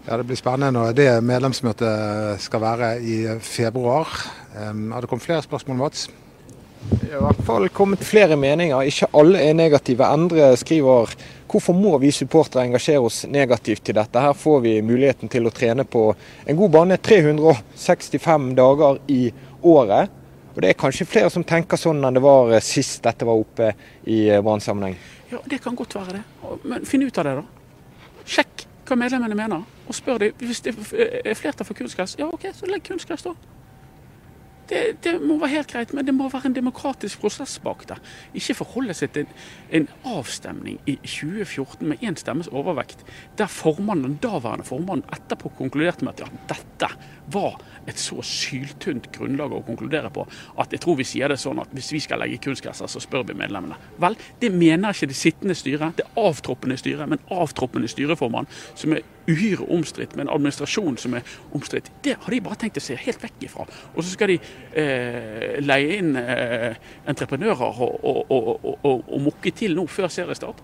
[0.06, 4.06] Ja, Det blir spennende når det medlemsmøtet skal være i februar.
[4.54, 6.06] Har det kommet flere spørsmål, Mats?
[6.92, 8.84] I hvert fall kommet flere meninger.
[8.86, 10.06] Ikke alle er negative.
[10.06, 11.14] Endre skriver
[11.50, 14.22] hvorfor må vi supportere engasjere oss negativt til dette.
[14.22, 16.10] Her får vi muligheten til å trene på
[16.46, 19.22] en god bane 365 dager i
[19.64, 20.12] året.
[20.56, 23.74] Og Det er kanskje flere som tenker sånn enn det var sist dette var oppe
[24.08, 24.96] i brannsammenheng?
[25.32, 26.24] Ja, det kan godt være det.
[26.64, 28.22] Men finn ut av det, da.
[28.26, 30.38] Sjekk hva medlemmene mener, og spør dem.
[30.40, 33.34] Hvis det er flertall for kunstgress, ja OK, så legg kunstgress, da.
[34.70, 38.00] Det, det, må være helt greit, men det må være en demokratisk prosess bak det.
[38.34, 39.36] Ikke forholde seg til en,
[39.80, 43.06] en avstemning i 2014 med én stemmes overvekt,
[43.38, 46.90] der formannen, daværende formannen etterpå konkluderte med at ja, dette
[47.34, 50.26] var et så syltynt grunnlag å konkludere på
[50.62, 53.28] at jeg tror vi sier det sånn at hvis vi skal legge kunstgresser, så spør
[53.30, 53.78] vi medlemmene.
[54.02, 59.06] Vel, det mener ikke det sittende styret, det avtroppende styret, men avtroppende styreformann, som er
[59.30, 61.92] uhyre omstridt, med en administrasjon som er omstridt.
[62.06, 63.66] Det har de bare tenkt å se helt vekk ifra.
[63.96, 64.40] Og så skal de
[64.78, 66.78] eh, leie inn eh,
[67.10, 70.62] entreprenører og, og, og, og, mukke til nå før seriestart.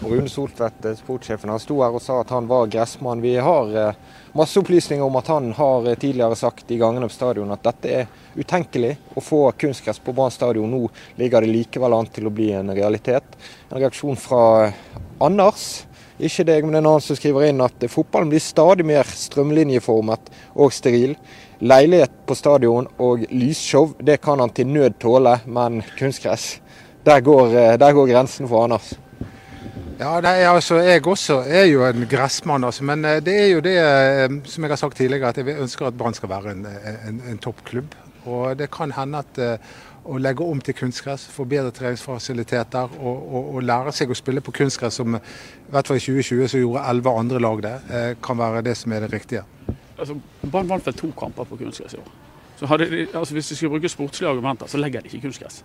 [0.00, 3.22] Rune Soltvedt, eh, sportssjefen, han sto her og sa at han var gressmann.
[3.22, 3.96] Vi har eh,
[4.38, 7.90] masse opplysninger om at han har eh, tidligere sagt i gangene på stadion at dette
[7.90, 10.70] er utenkelig å få kunstgress på Brann stadion.
[10.70, 10.84] Nå
[11.18, 13.34] ligger det likevel an til å bli en realitet.
[13.72, 14.70] En reaksjon fra
[15.18, 15.66] Anders
[16.22, 20.74] ikke deg, men en annen som skriver inn at fotballen blir stadig mer strømlinjeformet og
[20.74, 21.16] steril.
[21.58, 26.56] Leilighet på stadion og lysshow, det kan han til nød tåle, men kunstgress,
[27.06, 28.94] der går, der går grensen for Anders.
[29.98, 33.60] Ja, er, altså, Jeg også er jo en gressmann, altså, men eh, det er jo
[33.60, 36.66] det eh, som jeg har sagt tidligere, at jeg ønsker at Brann skal være en,
[37.08, 37.94] en, en toppklubb.
[38.24, 39.60] Og Det kan hende at
[40.08, 44.42] å legge om til kunstgress, få bedre treningsfasiliteter og, og, og, lære seg å spille
[44.44, 45.20] på kunstgress, som i
[45.72, 48.94] hvert fall i 2020 så gjorde elleve andre lag det, eh, kan være det som
[48.94, 49.44] er det riktige.
[49.98, 52.08] Altså, Brann vant vel to kamper på kunstgress i år.
[52.58, 55.62] Så de, altså, Hvis de skulle bruke sportslige argumenter, så legger de ikke kunstgress.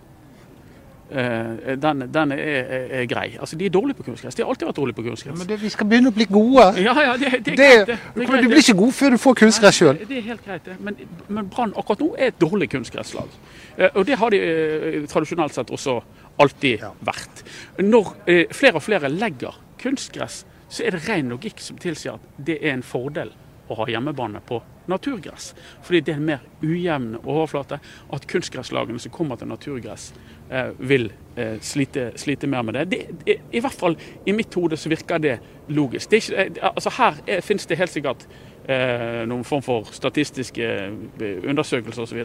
[1.14, 3.36] Uh, den, den er, er, er, grei.
[3.39, 4.36] Altså, De er dårlige på kunstgress.
[4.36, 5.38] De har alltid vært dårlige på kunstgress.
[5.38, 6.66] Men det, vi skal begynne å bli gode.
[6.82, 7.91] Ja, ja, det, det er greit.
[7.91, 10.01] Det, det greit, du blir ikke god før du får kunstgress sjøl.
[10.09, 10.80] Det er helt greit, det.
[10.82, 10.97] Men,
[11.28, 13.38] men Brann akkurat nå er et dårlig kunstgresslag.
[13.78, 15.99] Uh, og det har de eh, tradisjonelt sett også
[16.41, 16.89] alltid ja.
[17.05, 17.45] vært.
[17.86, 18.09] Når
[18.57, 20.41] flere og flere legger kunstgress,
[20.74, 23.30] så er det ren logikk som tilsier at det er en fordel
[23.70, 24.59] å ha hjemmebane på
[24.89, 25.53] naturgress.
[25.84, 27.80] Fordi det er en mer ujevn overflate.
[28.14, 30.32] At kunstgresslagene som kommer til naturgress, eh,
[30.77, 32.85] vil eh, slite, slite, mer med det.
[32.91, 35.37] det, det I hvert fall i mitt hode så virker det
[35.67, 36.11] logisk.
[36.11, 38.27] Det ikke, eh, altså her er, finnes det helt sikkert
[38.67, 42.23] eh, noen form for statistiske eh, undersøkelser osv.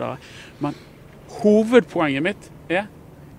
[0.64, 0.78] Men
[1.40, 2.88] hovedpoenget mitt er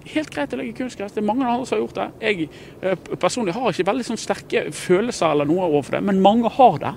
[0.09, 1.13] helt greit å legge kunstgress.
[1.13, 2.07] Det er mange andre som har gjort det.
[2.23, 2.49] Jeg
[2.81, 6.81] eh, personlig har ikke veldig sånn sterke følelser eller noe overfor det, men mange har
[6.81, 6.95] det.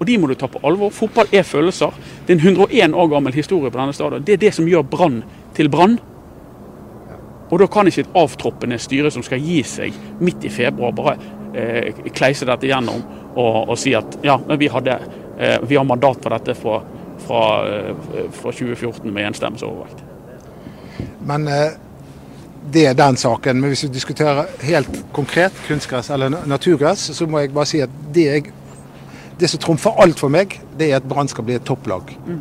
[0.00, 0.92] Og de må du ta på alvor.
[0.96, 1.92] Fotball er følelser.
[2.26, 4.24] Det er en 101 år gammel historie på denne stadion.
[4.24, 5.20] Det er det som gjør Brann
[5.56, 5.98] til Brann.
[7.50, 11.16] Og da kan ikke et avtroppende styre som skal gi seg midt i februar, bare
[11.54, 13.02] eh, kleise dette gjennom
[13.34, 14.96] og, og, si at ja, vi, hadde,
[15.38, 16.80] eh, vi har mandat for dette fra,
[17.26, 20.04] fra, eh, fra 2014 med enstemmig overvekt.
[21.26, 21.74] Men eh,
[22.70, 23.60] det er den saken.
[23.60, 28.00] Men hvis vi diskuterer helt konkret kunstgress eller naturgress, så må jeg bare si at
[28.14, 28.50] det jeg
[29.40, 32.14] det som trumfer alt for meg, det er at Brann skal bli et topplag.
[32.26, 32.40] Mm.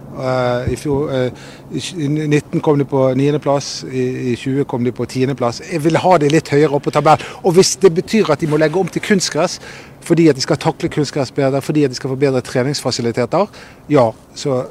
[0.72, 5.06] I, fjor, uh, I 19 kom de på 9.-plass, i, i 20 kom de på
[5.06, 5.62] 10.-plass.
[5.70, 7.26] Jeg vil ha de litt høyere opp på tabellen.
[7.44, 9.60] Og hvis det betyr at de må legge om til kunstgress,
[10.10, 13.46] fordi at de skal takle kunstgress bedre, fordi at de skal få bedre treningsfasiliteter,
[13.90, 14.64] ja, så,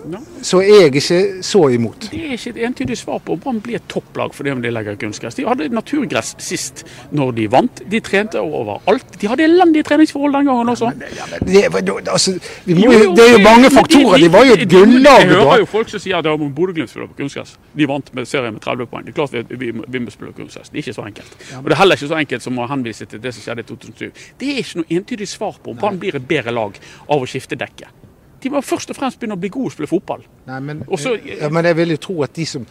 [0.42, 2.08] så, er jeg ikke så imot.
[2.10, 4.70] Det er ikke et entydig svar på om Brann blir et topplag fordi om de
[4.72, 5.36] legger kunstgress.
[5.36, 7.82] De hadde naturgress sist når de vant.
[7.90, 9.18] De trente overalt.
[9.20, 10.92] De hadde elendige treningsforhold den gangen også.
[11.18, 12.36] Ja, men, ja, men det, altså,
[12.66, 14.22] må, jo, jo, det, er jo mange faktorer.
[14.22, 15.26] De var jo et gullag.
[15.26, 17.56] Jeg hører jo folk som sier at Bodø-Glimt spiller på kunstgress.
[17.76, 19.04] De vant med serien med 30 poeng.
[19.06, 20.72] Det er klart vi, vi, vi må spille kunstgress.
[20.72, 21.36] Det er ikke så enkelt.
[21.58, 23.68] Og det er heller ikke så enkelt som å henvise til det som skjedde i
[23.68, 24.24] 2007.
[24.40, 27.28] Det er ikke noe entydig svar på om Brann blir et bedre lag av å
[27.28, 27.90] skifte dekke.
[28.38, 30.22] De må først og fremst begynne å bli gode og spille fotball.
[30.46, 32.66] Nei, men, Også, ja, men jeg vil jo tro at de som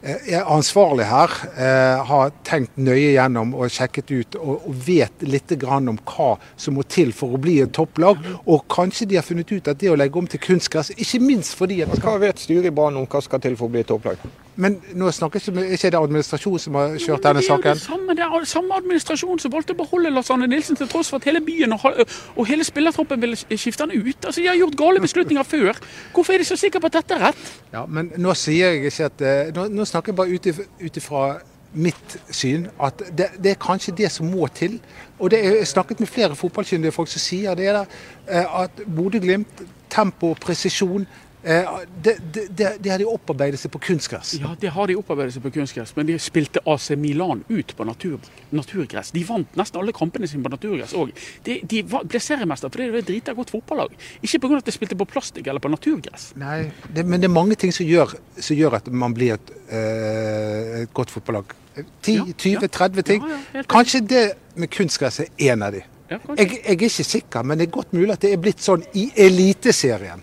[0.00, 5.26] eh, er ansvarlig her, eh, har tenkt nøye gjennom og sjekket ut og, og vet
[5.28, 8.24] litt om hva som må til for å bli et topplag.
[8.46, 11.58] Og kanskje de har funnet ut at det å legge om til kunstgress, ikke minst
[11.60, 13.92] fordi at Hva vet styret i Brann om hva skal til for å bli et
[13.92, 14.24] topplag?
[14.56, 17.62] Men nå snakker ikke, ikke det administrasjonen som har kjørt denne saken?
[17.62, 20.48] Det er jo det samme, det er samme administrasjon som valgte å beholde Lars Arne
[20.50, 21.86] Nilsen til tross for at hele byen og,
[22.36, 24.18] og hele spillertroppen ville skifte han ut.
[24.26, 25.80] Altså, De har gjort gale beslutninger før.
[26.12, 27.48] Hvorfor er de så sikre på at dette er rett?
[27.72, 31.24] Ja, men Nå sier jeg ikke at, eh, nå, nå snakker jeg bare ut ifra
[31.72, 34.78] mitt syn at det, det, er kanskje det som må til.
[35.18, 38.84] Og det er, Jeg snakket med flere fotballkyndige folk som sier det er eh, at
[38.84, 41.06] Bodø-Glimt, tempo og presisjon
[41.42, 44.36] det, det, det, har de opparbeidet seg på kunstgress.
[44.38, 47.86] Ja, det har de opparbeidet seg på kunstgress, men de spilte AC Milan ut på
[47.86, 48.20] natur,
[48.54, 49.10] naturgress.
[49.14, 51.10] De vant nesten alle kampene sine på naturgress òg.
[51.46, 53.96] De, de, ble seriemester fordi det var et drita godt fotballag.
[54.22, 54.60] Ikke pga.
[54.60, 56.28] at de spilte på plastikk eller på naturgress.
[56.38, 59.52] Nei, det, men det er mange ting som gjør, som gjør at man blir et,
[59.72, 61.56] øh, et godt fotballag.
[62.06, 63.26] 10-20-30 ting.
[63.26, 64.22] Ja, ja, Kanskje det
[64.54, 65.82] med kunstgress er en av de.
[66.12, 68.84] jeg, jeg er ikke sikker, men det er godt mulig at det er blitt sånn
[68.94, 70.22] i Eliteserien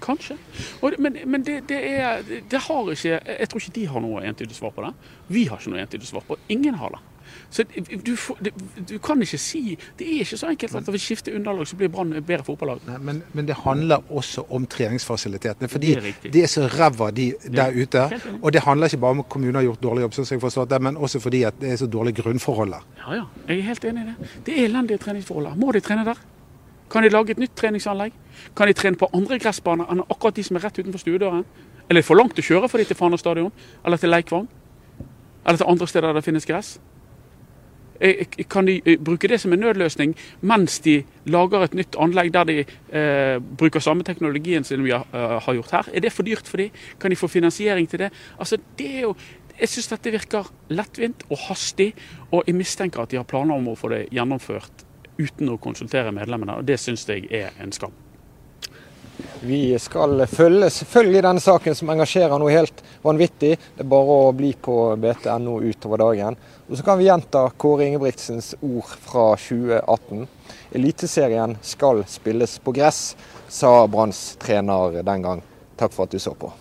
[0.00, 0.36] Kanskje.
[0.80, 4.24] Og, men, men det, det, er det har ikke Jeg tror ikke de har noe
[4.24, 4.92] entydig svar på det.
[5.28, 6.56] Vi har ikke noe entydig svar på det.
[6.56, 7.02] Ingen har det.
[7.50, 7.64] Så
[8.06, 8.16] du,
[8.88, 11.88] du, kan ikke si Det er ikke så enkelt at ved skifte underlag så blir
[11.88, 12.80] Brann et bedre fotballag.
[13.00, 15.68] Men, men, det handler også om treningsfasilitetene.
[15.68, 18.06] Fordi det er, de er så ræva de der ute.
[18.42, 20.44] Og det handler ikke bare om at kommunen har gjort dårlig jobb, sånn som jeg
[20.46, 22.86] forstår det, men også fordi at det er så dårlige grunnforhold der.
[22.98, 23.24] Ja, ja.
[23.48, 24.34] Jeg er helt enig i det.
[24.46, 25.56] Det er elendige treningsforhold.
[25.58, 26.22] Må de trene der?
[26.90, 28.14] Kan de lage et nytt treningsanlegg?
[28.56, 31.44] Kan de trene på andre gressbaner enn akkurat de som er rett utenfor stuedøren?
[31.86, 33.52] Eller er det for langt å kjøre for de til Fana stadion?
[33.86, 34.48] Eller til Leikvang?
[35.44, 36.78] Eller til andre steder der det finnes gress?
[38.00, 42.30] Eh, kan de eh, bruke det som en nødløsning mens de lager et nytt anlegg
[42.32, 45.90] der de eh, bruker samme teknologien som vi har, har, gjort her?
[45.92, 46.70] Er det for dyrt for dem?
[47.00, 48.10] Kan de få finansiering til det?
[48.38, 49.14] Altså, det er jo
[49.60, 51.90] jeg syns dette virker lettvint og hastig,
[52.32, 54.86] og jeg mistenker at de har planer om å få det gjennomført
[55.20, 56.58] uten å konsultere medlemmene.
[56.60, 57.92] og Det syns jeg er en skam.
[59.40, 63.54] Vi skal følge selvfølgelig denne saken som engasjerer noe helt vanvittig.
[63.76, 66.36] Det er bare å bli på BTNO utover dagen.
[66.68, 70.26] Og Så kan vi gjenta Kåre Ingebrigtsens ord fra 2018.
[70.72, 73.16] Eliteserien skal spilles på gress,
[73.48, 75.42] sa Branns trener den gang.
[75.76, 76.52] Takk for at du så på.